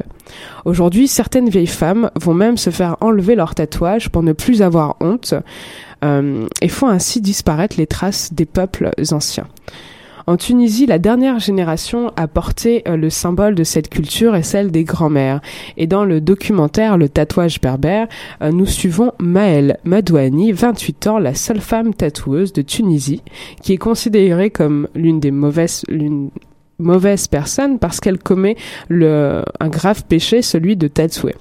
Aujourd'hui, 0.65 1.07
certaines 1.07 1.49
vieilles 1.49 1.67
femmes 1.67 2.11
vont 2.19 2.33
même 2.33 2.57
se 2.57 2.69
faire 2.69 2.97
enlever 3.01 3.35
leur 3.35 3.55
tatouage 3.55 4.09
pour 4.09 4.23
ne 4.23 4.33
plus 4.33 4.61
avoir 4.61 4.95
honte 4.99 5.33
euh, 6.03 6.47
et 6.61 6.67
font 6.67 6.87
ainsi 6.87 7.21
disparaître 7.21 7.75
les 7.77 7.87
traces 7.87 8.33
des 8.33 8.45
peuples 8.45 8.91
anciens. 9.11 9.47
En 10.27 10.37
Tunisie, 10.37 10.85
la 10.85 10.99
dernière 10.99 11.39
génération 11.39 12.11
a 12.15 12.27
porté 12.27 12.83
euh, 12.87 12.95
le 12.95 13.09
symbole 13.09 13.55
de 13.55 13.63
cette 13.63 13.89
culture 13.89 14.35
et 14.35 14.43
celle 14.43 14.71
des 14.71 14.83
grands-mères. 14.83 15.41
Et 15.77 15.87
dans 15.87 16.05
le 16.05 16.21
documentaire 16.21 16.97
Le 16.97 17.09
tatouage 17.09 17.59
berbère, 17.61 18.07
euh, 18.41 18.51
nous 18.51 18.65
suivons 18.65 19.11
Maëlle 19.19 19.77
Madouani, 19.83 20.51
28 20.51 21.07
ans, 21.07 21.19
la 21.19 21.33
seule 21.33 21.61
femme 21.61 21.93
tatoueuse 21.93 22.53
de 22.53 22.61
Tunisie, 22.61 23.23
qui 23.61 23.73
est 23.73 23.77
considérée 23.77 24.49
comme 24.49 24.87
l'une 24.95 25.19
des 25.19 25.31
mauvaises, 25.31 25.83
l'une 25.87 26.29
mauvaise 26.81 27.27
personne 27.27 27.79
parce 27.79 27.99
qu'elle 27.99 28.17
commet 28.19 28.57
un 28.89 29.69
grave 29.69 30.03
péché, 30.05 30.41
celui 30.41 30.75
de 30.75 30.87
tatouer. 30.87 31.35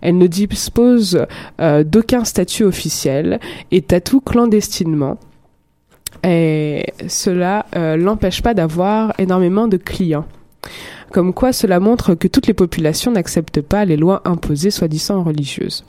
Elle 0.00 0.18
ne 0.18 0.26
dispose 0.26 1.26
euh, 1.60 1.84
d'aucun 1.84 2.24
statut 2.24 2.64
officiel 2.64 3.40
et 3.70 3.82
tatoue 3.82 4.20
clandestinement 4.20 5.18
et 6.24 6.86
cela 7.08 7.66
euh, 7.76 7.96
l'empêche 7.96 8.42
pas 8.42 8.54
d'avoir 8.54 9.12
énormément 9.18 9.68
de 9.68 9.76
clients. 9.76 10.26
Comme 11.12 11.32
quoi 11.32 11.52
cela 11.52 11.78
montre 11.78 12.14
que 12.14 12.26
toutes 12.26 12.46
les 12.46 12.54
populations 12.54 13.12
n'acceptent 13.12 13.60
pas 13.60 13.84
les 13.84 13.96
lois 13.96 14.22
imposées 14.24 14.70
soi-disant 14.70 15.22
religieuses. 15.22 15.84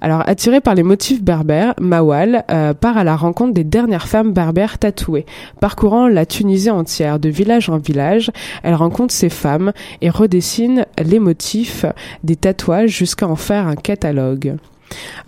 Alors, 0.00 0.22
attirée 0.28 0.60
par 0.60 0.74
les 0.74 0.82
motifs 0.82 1.22
berbères, 1.22 1.74
Mawal 1.80 2.44
euh, 2.50 2.74
part 2.74 2.96
à 2.96 3.04
la 3.04 3.16
rencontre 3.16 3.52
des 3.52 3.64
dernières 3.64 4.08
femmes 4.08 4.32
berbères 4.32 4.78
tatouées. 4.78 5.26
Parcourant 5.60 6.08
la 6.08 6.26
Tunisie 6.26 6.70
entière, 6.70 7.18
de 7.18 7.28
village 7.28 7.68
en 7.68 7.78
village, 7.78 8.30
elle 8.62 8.74
rencontre 8.74 9.14
ces 9.14 9.28
femmes 9.28 9.72
et 10.00 10.10
redessine 10.10 10.86
les 11.02 11.18
motifs 11.18 11.84
des 12.24 12.36
tatouages 12.36 12.90
jusqu'à 12.90 13.28
en 13.28 13.36
faire 13.36 13.66
un 13.66 13.76
catalogue. 13.76 14.56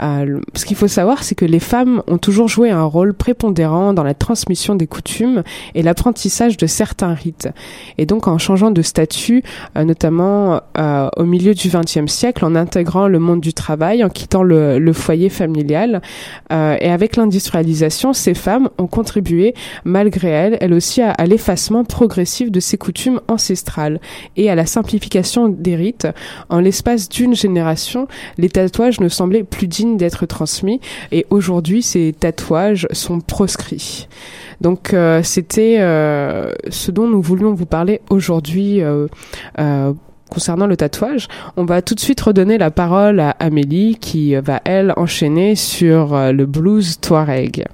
Euh, 0.03 0.41
ce 0.55 0.65
qu'il 0.65 0.77
faut 0.77 0.89
savoir, 0.89 1.23
c'est 1.23 1.35
que 1.35 1.45
les 1.45 1.61
femmes 1.61 2.03
ont 2.07 2.19
toujours 2.19 2.49
joué 2.49 2.71
un 2.71 2.85
rôle 2.85 3.15
prépondérant 3.15 3.93
dans 3.93 4.03
la 4.03 4.15
transmission 4.15 4.75
des 4.75 4.87
coutumes 4.87 5.43
et 5.75 5.83
l'apprentissage 5.83 6.57
de 6.57 6.67
certains 6.67 7.15
rites. 7.15 7.49
Et 7.99 8.07
donc, 8.07 8.29
en 8.29 8.39
changeant 8.39 8.71
de 8.71 8.83
statut, 8.83 9.43
euh, 9.77 9.85
notamment 9.85 10.61
euh, 10.79 11.09
au 11.17 11.25
milieu 11.25 11.55
du 11.55 11.69
XXe 11.69 12.11
siècle, 12.11 12.45
en 12.45 12.55
intégrant 12.55 13.09
le 13.09 13.19
monde 13.19 13.41
du 13.41 13.53
travail, 13.53 14.05
en 14.05 14.09
quittant 14.09 14.43
le, 14.43 14.79
le 14.79 14.93
foyer 14.93 15.29
familial, 15.29 16.03
euh, 16.53 16.77
et 16.81 16.91
avec 16.91 17.17
l'industrialisation, 17.17 18.13
ces 18.13 18.35
femmes 18.35 18.69
ont 18.79 18.87
contribué, 18.87 19.55
malgré 19.85 20.29
elles, 20.29 20.59
elles 20.61 20.73
aussi, 20.75 21.03
à, 21.03 21.11
à 21.11 21.27
l'effacement 21.27 21.85
progressif 21.85 22.51
de 22.51 22.61
ces 22.61 22.79
coutumes 22.79 23.21
ancestrales 23.29 24.01
et 24.37 24.51
à 24.51 24.55
la 24.55 24.67
simplification 24.67 25.49
des 25.49 25.77
rites. 25.77 26.09
En 26.49 26.61
l'espace 26.61 27.09
d'une 27.09 27.35
génération, 27.35 28.09
les 28.39 28.49
tatouages 28.49 29.01
ne 29.01 29.09
semblaient 29.09 29.45
plus 29.53 29.69
dignes 29.69 29.97
d'être 29.97 30.27
transmis 30.27 30.81
et 31.13 31.27
aujourd'hui, 31.31 31.83
ces 31.83 32.13
tatouages 32.19 32.89
sont 32.91 33.21
proscrits. 33.21 34.09
Donc 34.61 34.95
euh, 34.95 35.23
c'était 35.23 35.77
euh, 35.79 36.53
ce 36.71 36.91
dont 36.91 37.07
nous 37.07 37.23
voulions 37.23 37.55
vous 37.55 37.67
parler 37.67 38.01
aujourd'hui 38.11 38.81
euh, 38.81 39.07
concernant 40.31 40.67
le 40.67 40.77
tatouage. 40.77 41.29
On 41.57 41.65
va 41.65 41.83
tout 41.83 41.95
de 41.95 42.01
suite 42.01 42.21
redonner 42.21 42.59
la 42.59 42.71
parole 42.71 43.21
à 43.21 43.31
Amélie 43.39 43.99
qui 44.01 44.35
va, 44.35 44.61
elle, 44.65 44.95
enchaîner 44.97 45.55
sur 45.55 46.17
le 46.33 46.47
blues 46.47 46.99
Touareg. 47.01 47.67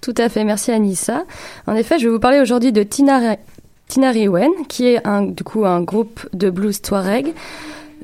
Tout 0.00 0.14
à 0.16 0.30
fait, 0.30 0.44
merci 0.44 0.72
Anissa. 0.72 1.24
En 1.66 1.74
effet, 1.74 1.98
je 1.98 2.06
vais 2.06 2.12
vous 2.12 2.20
parler 2.20 2.40
aujourd'hui 2.40 2.72
de 2.72 2.82
Tina, 2.82 3.36
Tina 3.86 4.12
qui 4.68 4.86
est 4.86 5.06
un, 5.06 5.22
du 5.22 5.44
coup 5.44 5.66
un 5.66 5.82
groupe 5.82 6.26
de 6.32 6.48
blues 6.48 6.80
Touareg. 6.80 7.34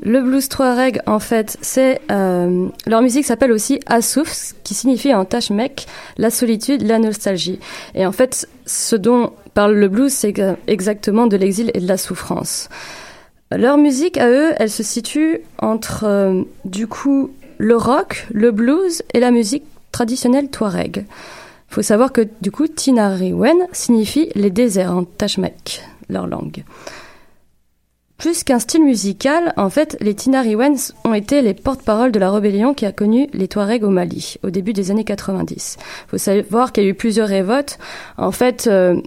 Le 0.02 0.20
blues 0.20 0.48
Touareg, 0.48 1.00
en 1.06 1.18
fait, 1.18 1.56
c'est 1.62 2.00
euh, 2.10 2.68
leur 2.86 3.02
musique 3.02 3.24
s'appelle 3.24 3.52
aussi 3.52 3.80
Assouf, 3.86 4.30
ce 4.30 4.54
qui 4.62 4.74
signifie 4.74 5.14
en 5.14 5.24
tachmek 5.24 5.86
la 6.18 6.30
solitude, 6.30 6.82
la 6.82 6.98
nostalgie. 6.98 7.58
Et 7.94 8.06
en 8.06 8.12
fait, 8.12 8.48
ce 8.66 8.94
dont 8.94 9.32
parle 9.54 9.74
le 9.74 9.88
blues, 9.88 10.12
c'est 10.12 10.34
exactement 10.66 11.26
de 11.26 11.36
l'exil 11.36 11.70
et 11.74 11.80
de 11.80 11.88
la 11.88 11.96
souffrance. 11.96 12.68
Leur 13.50 13.78
musique 13.78 14.18
à 14.18 14.28
eux, 14.28 14.52
elle 14.58 14.70
se 14.70 14.82
situe 14.82 15.40
entre 15.58 16.04
euh, 16.04 16.42
du 16.64 16.86
coup 16.86 17.30
le 17.58 17.76
rock, 17.76 18.26
le 18.32 18.50
blues 18.50 19.02
et 19.14 19.20
la 19.20 19.30
musique 19.30 19.64
traditionnelle 19.92 20.50
touareg. 20.50 21.06
Il 21.70 21.74
faut 21.74 21.82
savoir 21.82 22.12
que 22.12 22.26
du 22.40 22.50
coup 22.50 22.66
Tinariwen 22.66 23.56
signifie 23.72 24.30
les 24.34 24.50
déserts 24.50 24.92
en 24.92 25.04
tachmek, 25.04 25.82
leur 26.08 26.26
langue. 26.26 26.64
Plus 28.26 28.42
qu'un 28.42 28.58
style 28.58 28.82
musical, 28.82 29.52
en 29.56 29.70
fait, 29.70 29.96
les 30.00 30.12
Tinariwens 30.12 30.94
ont 31.04 31.14
été 31.14 31.42
les 31.42 31.54
porte-parole 31.54 32.10
de 32.10 32.18
la 32.18 32.28
rébellion 32.32 32.74
qui 32.74 32.84
a 32.84 32.90
connu 32.90 33.28
les 33.32 33.46
Touaregs 33.46 33.84
au 33.84 33.90
Mali 33.90 34.34
au 34.42 34.50
début 34.50 34.72
des 34.72 34.90
années 34.90 35.04
90. 35.04 35.76
Il 35.78 36.10
faut 36.10 36.18
savoir 36.18 36.72
qu'il 36.72 36.82
y 36.82 36.86
a 36.86 36.90
eu 36.90 36.94
plusieurs 36.94 37.28
révoltes. 37.28 37.78
En 38.18 38.32
fait, 38.32 38.66
euh, 38.66 39.00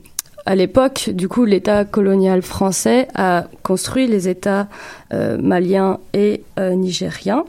à 0.46 0.56
l'époque, 0.56 1.10
du 1.10 1.28
coup, 1.28 1.44
l'État 1.44 1.84
colonial 1.84 2.42
français 2.42 3.10
a 3.14 3.48
construit 3.62 4.08
les 4.08 4.30
États 4.30 4.70
euh, 5.12 5.38
maliens 5.38 6.00
et 6.14 6.44
euh, 6.58 6.74
nigériens, 6.76 7.44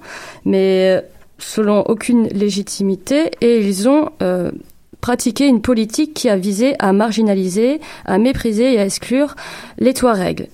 mais 0.45 1.01
selon 1.39 1.83
aucune 1.83 2.27
légitimité, 2.31 3.31
et 3.41 3.61
ils 3.61 3.89
ont 3.89 4.11
pratiqué 5.01 5.47
une 5.47 5.63
politique 5.63 6.15
qui 6.15 6.29
a 6.29 6.37
visé 6.37 6.75
à 6.81 6.93
marginaliser, 6.93 7.81
à 8.07 8.19
mépriser 8.19 8.75
et 8.75 8.81
à 8.81 8.87
exclure 8.87 9.37
les 9.79 9.95
Touaregs. 9.95 10.49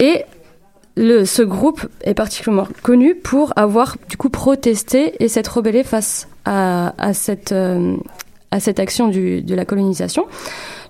Et 0.00 0.24
ce 0.96 1.42
groupe 1.42 1.86
est 2.02 2.14
particulièrement 2.14 2.68
connu 2.82 3.14
pour 3.14 3.52
avoir 3.56 3.96
du 4.08 4.16
coup 4.16 4.30
protesté 4.30 5.22
et 5.22 5.28
s'être 5.28 5.56
rebellé 5.56 5.84
face 5.84 6.28
à, 6.44 6.94
à 6.98 7.14
cette 7.14 7.52
euh, 7.52 7.96
à 8.50 8.58
cette 8.58 8.80
action 8.80 9.06
du, 9.08 9.42
de 9.42 9.54
la 9.54 9.64
colonisation. 9.64 10.26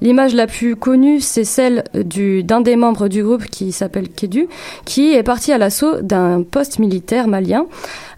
L'image 0.01 0.35
la 0.35 0.47
plus 0.47 0.77
connue, 0.77 1.21
c'est 1.21 1.45
celle 1.45 1.85
du, 1.93 2.43
d'un 2.43 2.63
des 2.63 2.75
membres 2.75 3.09
du 3.09 3.23
groupe 3.23 3.45
qui 3.45 3.71
s'appelle 3.71 4.09
Kedu, 4.09 4.49
qui 4.87 5.13
est 5.13 5.23
parti 5.23 5.53
à 5.53 5.59
l'assaut 5.59 6.01
d'un 6.01 6.43
poste 6.43 6.79
militaire 6.79 7.29
malien 7.29 7.67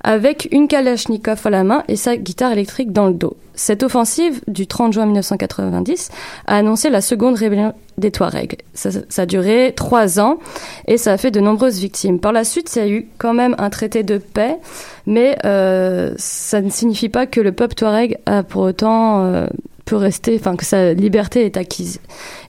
avec 0.04 0.48
une 0.52 0.68
Kalachnikov 0.68 1.40
à 1.44 1.50
la 1.50 1.64
main 1.64 1.82
et 1.88 1.96
sa 1.96 2.16
guitare 2.16 2.52
électrique 2.52 2.92
dans 2.92 3.08
le 3.08 3.14
dos. 3.14 3.36
Cette 3.62 3.84
offensive 3.84 4.40
du 4.48 4.66
30 4.66 4.92
juin 4.92 5.04
1990 5.06 6.10
a 6.48 6.56
annoncé 6.56 6.90
la 6.90 7.00
seconde 7.00 7.36
rébellion 7.36 7.74
des 7.96 8.10
Touaregs. 8.10 8.58
Ça, 8.74 8.90
a 9.16 9.24
duré 9.24 9.72
trois 9.76 10.18
ans 10.18 10.40
et 10.88 10.98
ça 10.98 11.12
a 11.12 11.16
fait 11.16 11.30
de 11.30 11.38
nombreuses 11.38 11.78
victimes. 11.78 12.18
Par 12.18 12.32
la 12.32 12.42
suite, 12.42 12.74
il 12.74 12.78
y 12.80 12.82
a 12.82 12.88
eu 12.88 13.06
quand 13.18 13.34
même 13.34 13.54
un 13.58 13.70
traité 13.70 14.02
de 14.02 14.18
paix, 14.18 14.58
mais 15.06 15.38
euh, 15.44 16.12
ça 16.16 16.60
ne 16.60 16.70
signifie 16.70 17.08
pas 17.08 17.26
que 17.26 17.40
le 17.40 17.52
peuple 17.52 17.76
Touareg 17.76 18.18
a 18.26 18.42
pour 18.42 18.62
autant 18.62 19.26
euh, 19.26 19.46
peut 19.84 19.96
rester, 19.96 20.36
enfin 20.38 20.56
que 20.56 20.64
sa 20.64 20.92
liberté 20.92 21.44
est 21.44 21.56
acquise. 21.56 22.00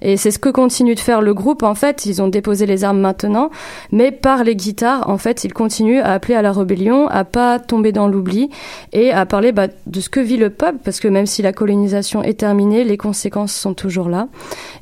Et 0.01 0.17
c'est 0.17 0.31
ce 0.31 0.39
que 0.39 0.49
continue 0.49 0.95
de 0.95 0.99
faire 0.99 1.21
le 1.21 1.33
groupe. 1.33 1.63
En 1.63 1.75
fait, 1.75 2.05
ils 2.05 2.21
ont 2.21 2.27
déposé 2.27 2.65
les 2.65 2.83
armes 2.83 2.99
maintenant, 2.99 3.49
mais 3.91 4.11
par 4.11 4.43
les 4.43 4.55
guitares, 4.55 5.09
en 5.09 5.17
fait, 5.17 5.43
ils 5.43 5.53
continuent 5.53 6.01
à 6.01 6.13
appeler 6.13 6.35
à 6.35 6.41
la 6.41 6.51
rébellion, 6.51 7.07
à 7.07 7.23
pas 7.23 7.59
tomber 7.59 7.91
dans 7.91 8.07
l'oubli 8.07 8.49
et 8.91 9.11
à 9.11 9.25
parler 9.25 9.51
bah, 9.51 9.67
de 9.87 9.99
ce 9.99 10.09
que 10.09 10.19
vit 10.19 10.37
le 10.37 10.49
peuple, 10.49 10.79
parce 10.83 10.99
que 10.99 11.07
même 11.07 11.25
si 11.25 11.41
la 11.41 11.53
colonisation 11.53 12.23
est 12.23 12.39
terminée, 12.39 12.83
les 12.83 12.97
conséquences 12.97 13.53
sont 13.53 13.73
toujours 13.73 14.09
là. 14.09 14.27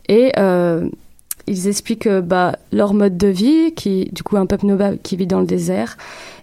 Et 0.09 0.31
euh, 0.37 0.87
ils 1.47 1.67
expliquent 1.67 2.09
bah, 2.09 2.57
leur 2.71 2.93
mode 2.93 3.17
de 3.17 3.27
vie, 3.27 3.73
qui 3.73 4.09
du 4.11 4.23
coup 4.23 4.37
un 4.37 4.45
peuple 4.45 4.65
nobel 4.65 4.99
qui 5.01 5.15
vit 5.15 5.27
dans 5.27 5.39
le 5.39 5.45
désert, 5.45 5.97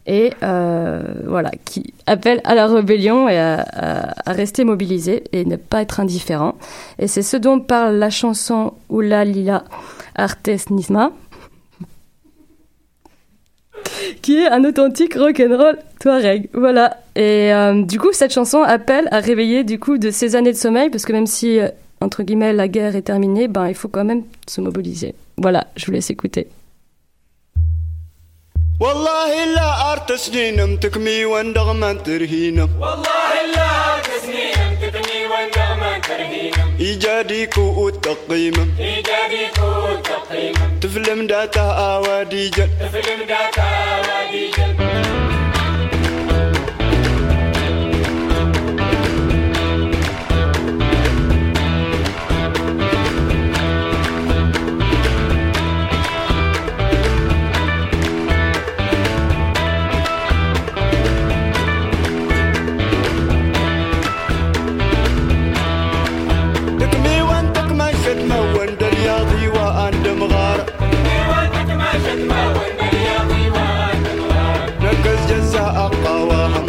et 0.08 0.32
euh, 0.42 1.02
voilà, 1.26 1.50
qui 1.66 1.92
appelle 2.06 2.40
à 2.44 2.54
la 2.54 2.66
rébellion 2.66 3.28
et 3.28 3.38
à, 3.38 4.14
rester 4.26 4.64
mobilisé 4.64 5.22
et 5.32 5.44
ne 5.44 5.56
pas 5.56 5.82
être 5.82 6.00
indifférent. 6.00 6.54
Et 6.98 7.06
c'est 7.06 7.22
ce 7.22 7.36
dont 7.36 7.60
parle 7.60 7.96
la 7.96 8.08
chanson 8.08 8.72
Oula 8.88 9.24
Lila 9.24 9.64
Artes 10.16 10.70
Nisma, 10.70 11.12
qui 14.22 14.38
est 14.38 14.48
un 14.48 14.64
authentique 14.64 15.14
rock'n'roll 15.14 15.78
touareg. 16.00 16.48
Voilà. 16.54 16.96
Et 17.14 17.52
euh, 17.52 17.82
du 17.84 18.00
coup, 18.00 18.12
cette 18.12 18.32
chanson 18.32 18.62
appelle 18.62 19.08
à 19.10 19.20
réveiller 19.20 19.62
du 19.62 19.78
coup 19.78 19.98
de 19.98 20.10
ces 20.10 20.36
années 20.36 20.52
de 20.52 20.56
sommeil, 20.56 20.88
parce 20.88 21.04
que 21.04 21.12
même 21.12 21.26
si 21.26 21.60
euh, 21.60 21.68
entre 22.00 22.22
guillemets 22.22 22.54
la 22.54 22.68
guerre 22.68 22.96
est 22.96 23.02
terminée, 23.02 23.46
ben 23.46 23.68
il 23.68 23.74
faut 23.74 23.88
quand 23.88 24.04
même 24.04 24.22
se 24.46 24.62
mobiliser. 24.62 25.14
Voilà, 25.36 25.66
je 25.76 25.84
vous 25.84 25.92
laisse 25.92 26.08
écouter. 26.08 26.48
والله 28.80 29.44
لا 29.44 29.92
أرت 29.92 30.12
سنين 30.12 30.60
ارتسني 30.60 31.24
وان 31.24 31.24
وندغم 31.24 31.98
ترهينا 31.98 32.68
والله 32.80 33.32
لا 33.54 33.94
أرت 33.94 34.10
سنين 34.22 34.54
امتكمي 34.66 35.26
وان 35.30 35.50
ارتسني 35.56 36.00
ترهينا 36.00 36.64
إيجادي 36.80 37.46
كو 37.46 37.60
ايجاديك 37.86 38.68
إيجادي 38.78 39.44
كو 39.56 39.66
وتقيمم 39.66 40.80
تفلم 40.80 41.26
داتا 41.26 41.60
اواديجن 41.60 42.68
تفلم 42.80 43.20
داتا 43.28 43.62
اواديجن 43.62 45.27
ينقذ 74.98 75.26
جزاء 75.30 75.90
قواهم 76.04 76.66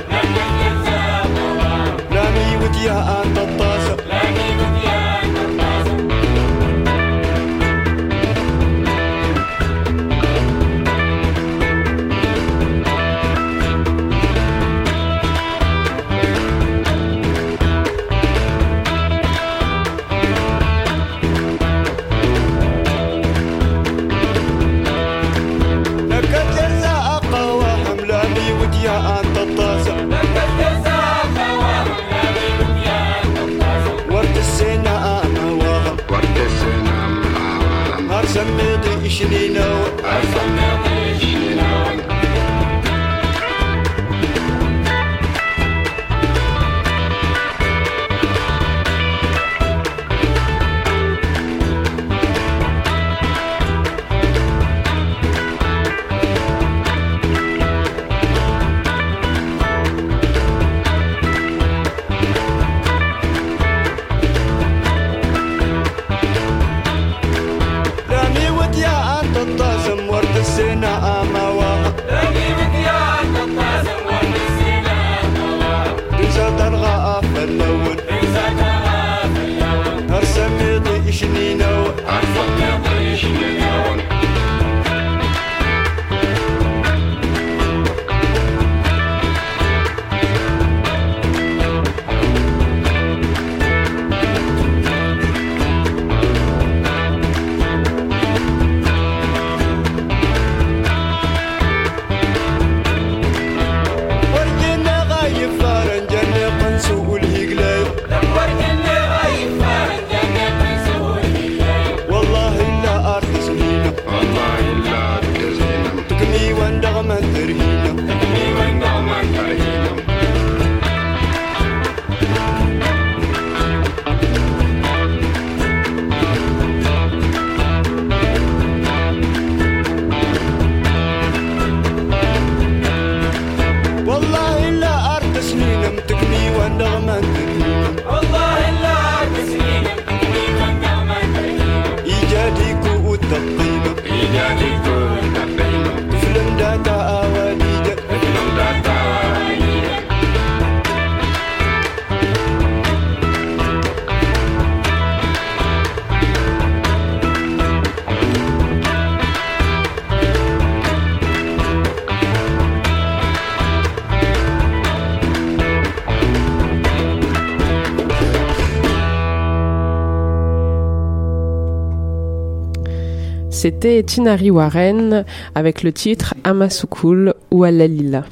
C'était 173.59 174.01
Tinari 174.03 174.51
Warren 174.51 175.25
avec 175.53 175.83
le 175.83 175.91
titre 175.91 176.33
Amasukul 176.45 177.33
ou 177.51 177.65
Alalila. 177.65 178.23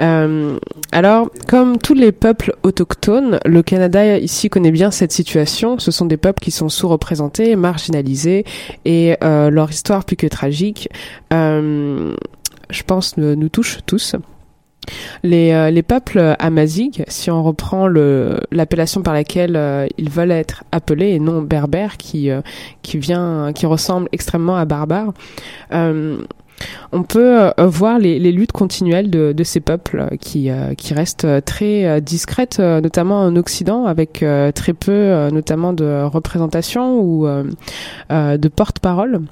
Euh, 0.00 0.58
alors, 0.92 1.30
comme 1.48 1.78
tous 1.78 1.94
les 1.94 2.12
peuples 2.12 2.54
autochtones, 2.62 3.40
le 3.46 3.62
Canada 3.62 4.18
ici 4.18 4.50
connaît 4.50 4.70
bien 4.70 4.90
cette 4.90 5.12
situation. 5.12 5.78
Ce 5.78 5.90
sont 5.90 6.04
des 6.04 6.18
peuples 6.18 6.40
qui 6.40 6.50
sont 6.50 6.68
sous-représentés, 6.68 7.56
marginalisés, 7.56 8.44
et 8.84 9.16
euh, 9.24 9.48
leur 9.48 9.70
histoire 9.70 10.04
plus 10.04 10.16
que 10.16 10.26
tragique, 10.26 10.90
euh, 11.32 12.14
je 12.68 12.82
pense, 12.82 13.16
nous, 13.16 13.36
nous 13.36 13.48
touche 13.48 13.78
tous. 13.86 14.14
Les, 15.22 15.52
euh, 15.52 15.70
les 15.70 15.82
peuples 15.82 16.36
amazighs, 16.38 17.04
si 17.08 17.30
on 17.30 17.42
reprend 17.42 17.86
l'appellation 18.50 19.02
par 19.02 19.14
laquelle 19.14 19.56
euh, 19.56 19.86
ils 19.98 20.10
veulent 20.10 20.30
être 20.30 20.64
appelés 20.72 21.10
et 21.10 21.18
non 21.18 21.42
berbères, 21.42 21.96
qui, 21.96 22.30
euh, 22.30 22.40
qui 22.82 22.98
vient, 22.98 23.52
qui 23.54 23.66
ressemble 23.66 24.08
extrêmement 24.12 24.56
à 24.56 24.64
barbare, 24.64 25.12
euh, 25.72 26.22
on 26.92 27.02
peut 27.02 27.38
euh, 27.40 27.52
voir 27.66 27.98
les, 27.98 28.18
luttes 28.32 28.52
continuelles 28.52 29.10
de, 29.10 29.44
ces 29.44 29.60
peuples 29.60 30.00
euh, 30.00 30.16
qui, 30.16 30.50
euh, 30.50 30.74
qui 30.74 30.94
restent 30.94 31.24
euh, 31.24 31.40
très 31.40 31.86
euh, 31.86 32.00
discrètes, 32.00 32.58
euh, 32.60 32.80
notamment 32.80 33.20
en 33.20 33.36
Occident, 33.36 33.86
avec 33.86 34.22
euh, 34.22 34.52
très 34.52 34.72
peu, 34.72 34.92
euh, 34.92 35.30
notamment 35.30 35.72
de 35.72 36.02
représentation 36.04 37.00
ou 37.00 37.26
euh, 37.26 37.44
euh, 38.12 38.36
de 38.36 38.48
porte-parole. 38.48 39.22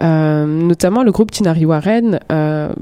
Euh, 0.00 0.46
notamment 0.46 1.02
le 1.02 1.12
groupe 1.12 1.30
Tinari 1.30 1.66
Warren. 1.66 2.20
Euh, 2.30 2.72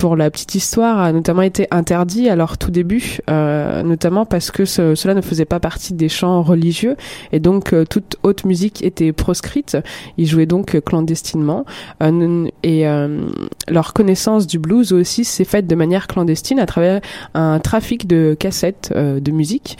pour 0.00 0.16
la 0.16 0.30
petite 0.30 0.54
histoire, 0.54 0.98
a 0.98 1.12
notamment 1.12 1.42
été 1.42 1.68
interdit 1.70 2.30
à 2.30 2.34
leur 2.34 2.56
tout 2.56 2.70
début, 2.70 3.18
euh, 3.28 3.82
notamment 3.82 4.24
parce 4.24 4.50
que 4.50 4.64
ce- 4.64 4.94
cela 4.94 5.12
ne 5.14 5.20
faisait 5.20 5.44
pas 5.44 5.60
partie 5.60 5.92
des 5.92 6.08
chants 6.08 6.42
religieux 6.42 6.96
et 7.32 7.38
donc 7.38 7.74
euh, 7.74 7.84
toute 7.84 8.16
haute 8.22 8.44
musique 8.44 8.82
était 8.82 9.12
proscrite. 9.12 9.76
Ils 10.16 10.26
jouaient 10.26 10.46
donc 10.46 10.74
euh, 10.74 10.80
clandestinement 10.80 11.64
Euh, 12.02 12.46
et 12.62 12.84
leur 13.68 13.92
connaissance 13.92 14.46
du 14.46 14.58
blues 14.58 14.92
aussi 14.92 15.24
s'est 15.24 15.44
faite 15.44 15.66
de 15.66 15.74
manière 15.74 16.06
clandestine 16.06 16.58
à 16.58 16.66
travers 16.66 17.00
un 17.34 17.58
trafic 17.60 18.06
de 18.06 18.34
cassettes 18.38 18.92
de 18.96 19.30
musique. 19.30 19.76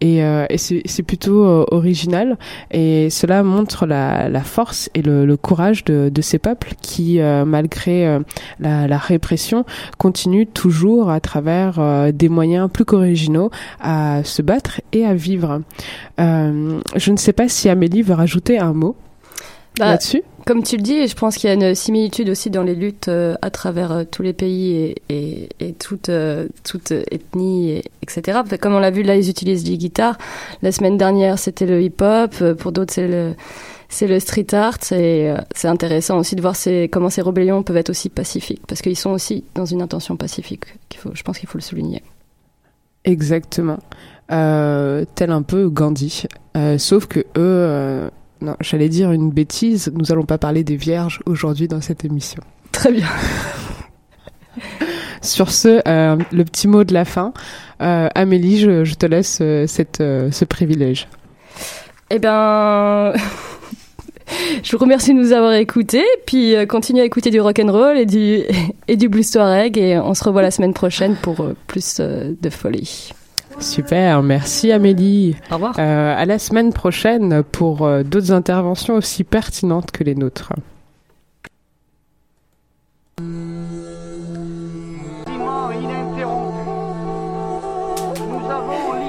Et, 0.00 0.24
euh, 0.24 0.46
et 0.48 0.56
c'est 0.56 0.80
c'est 0.86 1.02
plutôt 1.02 1.44
euh, 1.44 1.64
original 1.72 2.38
et 2.70 3.10
cela 3.10 3.42
montre 3.42 3.84
la, 3.84 4.28
la 4.30 4.40
force 4.40 4.88
et 4.94 5.02
le, 5.02 5.26
le 5.26 5.36
courage 5.36 5.84
de, 5.84 6.08
de 6.08 6.22
ces 6.22 6.38
peuples 6.38 6.72
qui, 6.80 7.20
euh, 7.20 7.44
malgré 7.44 8.06
euh, 8.06 8.20
la, 8.60 8.88
la 8.88 8.96
répression, 8.98 9.64
continuent 9.98 10.46
toujours 10.46 11.10
à 11.10 11.20
travers 11.20 11.78
euh, 11.78 12.12
des 12.12 12.30
moyens 12.30 12.70
plus 12.72 12.86
qu'originaux 12.86 13.50
à 13.80 14.22
se 14.24 14.40
battre 14.42 14.80
et 14.92 15.04
à 15.04 15.12
vivre. 15.14 15.60
Euh, 16.18 16.80
je 16.96 17.12
ne 17.12 17.16
sais 17.18 17.32
pas 17.34 17.48
si 17.48 17.68
Amélie 17.68 18.02
veut 18.02 18.14
rajouter 18.14 18.58
un 18.58 18.72
mot 18.72 18.96
Bah, 19.78 19.86
là-dessus. 19.90 20.22
Comme 20.46 20.62
tu 20.62 20.76
le 20.76 20.82
dis, 20.82 21.06
je 21.06 21.14
pense 21.14 21.36
qu'il 21.36 21.48
y 21.48 21.50
a 21.50 21.54
une 21.54 21.74
similitude 21.74 22.28
aussi 22.28 22.50
dans 22.50 22.62
les 22.62 22.74
luttes 22.74 23.08
euh, 23.08 23.34
à 23.42 23.50
travers 23.50 23.92
euh, 23.92 24.04
tous 24.10 24.22
les 24.22 24.32
pays 24.32 24.74
et, 24.74 25.02
et, 25.08 25.48
et 25.60 25.72
toute, 25.72 26.08
ethnie, 26.08 27.70
et, 27.70 27.84
etc. 28.02 28.40
Comme 28.60 28.74
on 28.74 28.78
l'a 28.78 28.90
vu, 28.90 29.02
là, 29.02 29.16
ils 29.16 29.28
utilisent 29.28 29.68
les 29.68 29.76
guitares. 29.76 30.18
La 30.62 30.72
semaine 30.72 30.96
dernière, 30.96 31.38
c'était 31.38 31.66
le 31.66 31.82
hip-hop. 31.82 32.34
Euh, 32.40 32.54
Pour 32.54 32.72
d'autres, 32.72 32.92
c'est 32.92 34.06
le, 34.06 34.20
street 34.20 34.46
art. 34.52 34.78
Et 34.92 35.34
c'est 35.54 35.68
intéressant 35.68 36.18
aussi 36.18 36.36
de 36.36 36.40
voir 36.40 36.54
comment 36.90 37.10
ces 37.10 37.22
rébellions 37.22 37.62
peuvent 37.62 37.76
être 37.76 37.90
aussi 37.90 38.08
pacifiques. 38.08 38.62
Parce 38.66 38.82
qu'ils 38.82 38.96
sont 38.96 39.10
aussi 39.10 39.44
dans 39.54 39.66
une 39.66 39.82
intention 39.82 40.16
pacifique. 40.16 40.64
Je 41.12 41.22
pense 41.22 41.38
qu'il 41.38 41.48
faut 41.48 41.58
le 41.58 41.62
souligner. 41.62 42.02
Exactement. 43.04 43.78
Tel 44.28 45.30
un 45.30 45.42
peu 45.42 45.68
Gandhi. 45.68 46.24
Sauf 46.78 47.06
que 47.06 47.24
eux, 47.36 48.10
non, 48.40 48.56
j'allais 48.60 48.88
dire 48.88 49.12
une 49.12 49.30
bêtise, 49.30 49.92
nous 49.94 50.12
allons 50.12 50.24
pas 50.24 50.38
parler 50.38 50.64
des 50.64 50.76
vierges 50.76 51.20
aujourd'hui 51.26 51.68
dans 51.68 51.80
cette 51.80 52.04
émission. 52.04 52.42
Très 52.72 52.92
bien. 52.92 53.06
Sur 55.22 55.50
ce, 55.50 55.82
euh, 55.86 56.16
le 56.32 56.44
petit 56.44 56.66
mot 56.66 56.84
de 56.84 56.94
la 56.94 57.04
fin. 57.04 57.34
Euh, 57.82 58.08
Amélie, 58.14 58.58
je, 58.58 58.84
je 58.84 58.94
te 58.94 59.04
laisse 59.04 59.38
euh, 59.42 59.66
cette, 59.66 59.98
ce 59.98 60.44
privilège. 60.46 61.08
Eh 62.10 62.18
ben, 62.18 63.12
je 64.62 64.72
vous 64.72 64.78
remercie 64.78 65.12
de 65.12 65.18
nous 65.18 65.32
avoir 65.32 65.52
écoutés, 65.52 66.06
puis 66.26 66.54
continuez 66.66 67.02
à 67.02 67.04
écouter 67.04 67.30
du 67.30 67.40
rock 67.40 67.58
and 67.58 67.70
roll 67.70 67.98
et 67.98 68.06
du 68.06 68.40
et 68.88 68.96
du 68.96 69.08
blues 69.10 69.30
touareg, 69.30 69.76
et 69.76 69.98
on 69.98 70.14
se 70.14 70.24
revoit 70.24 70.42
la 70.42 70.50
semaine 70.50 70.74
prochaine 70.74 71.16
pour 71.20 71.46
plus 71.66 72.00
de 72.00 72.50
folie. 72.50 73.12
Super, 73.60 74.22
merci 74.22 74.72
Amélie. 74.72 75.36
Au 75.50 75.54
revoir. 75.54 75.74
Euh, 75.78 76.14
à 76.16 76.24
la 76.24 76.38
semaine 76.38 76.72
prochaine 76.72 77.42
pour 77.42 77.82
euh, 77.82 78.02
d'autres 78.02 78.32
interventions 78.32 78.94
aussi 78.94 79.22
pertinentes 79.24 79.90
que 79.90 80.02
les 80.02 80.14
nôtres. 80.14 80.52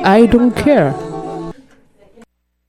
I 0.03 0.27
don't 0.27 0.51
care. 0.51 1.10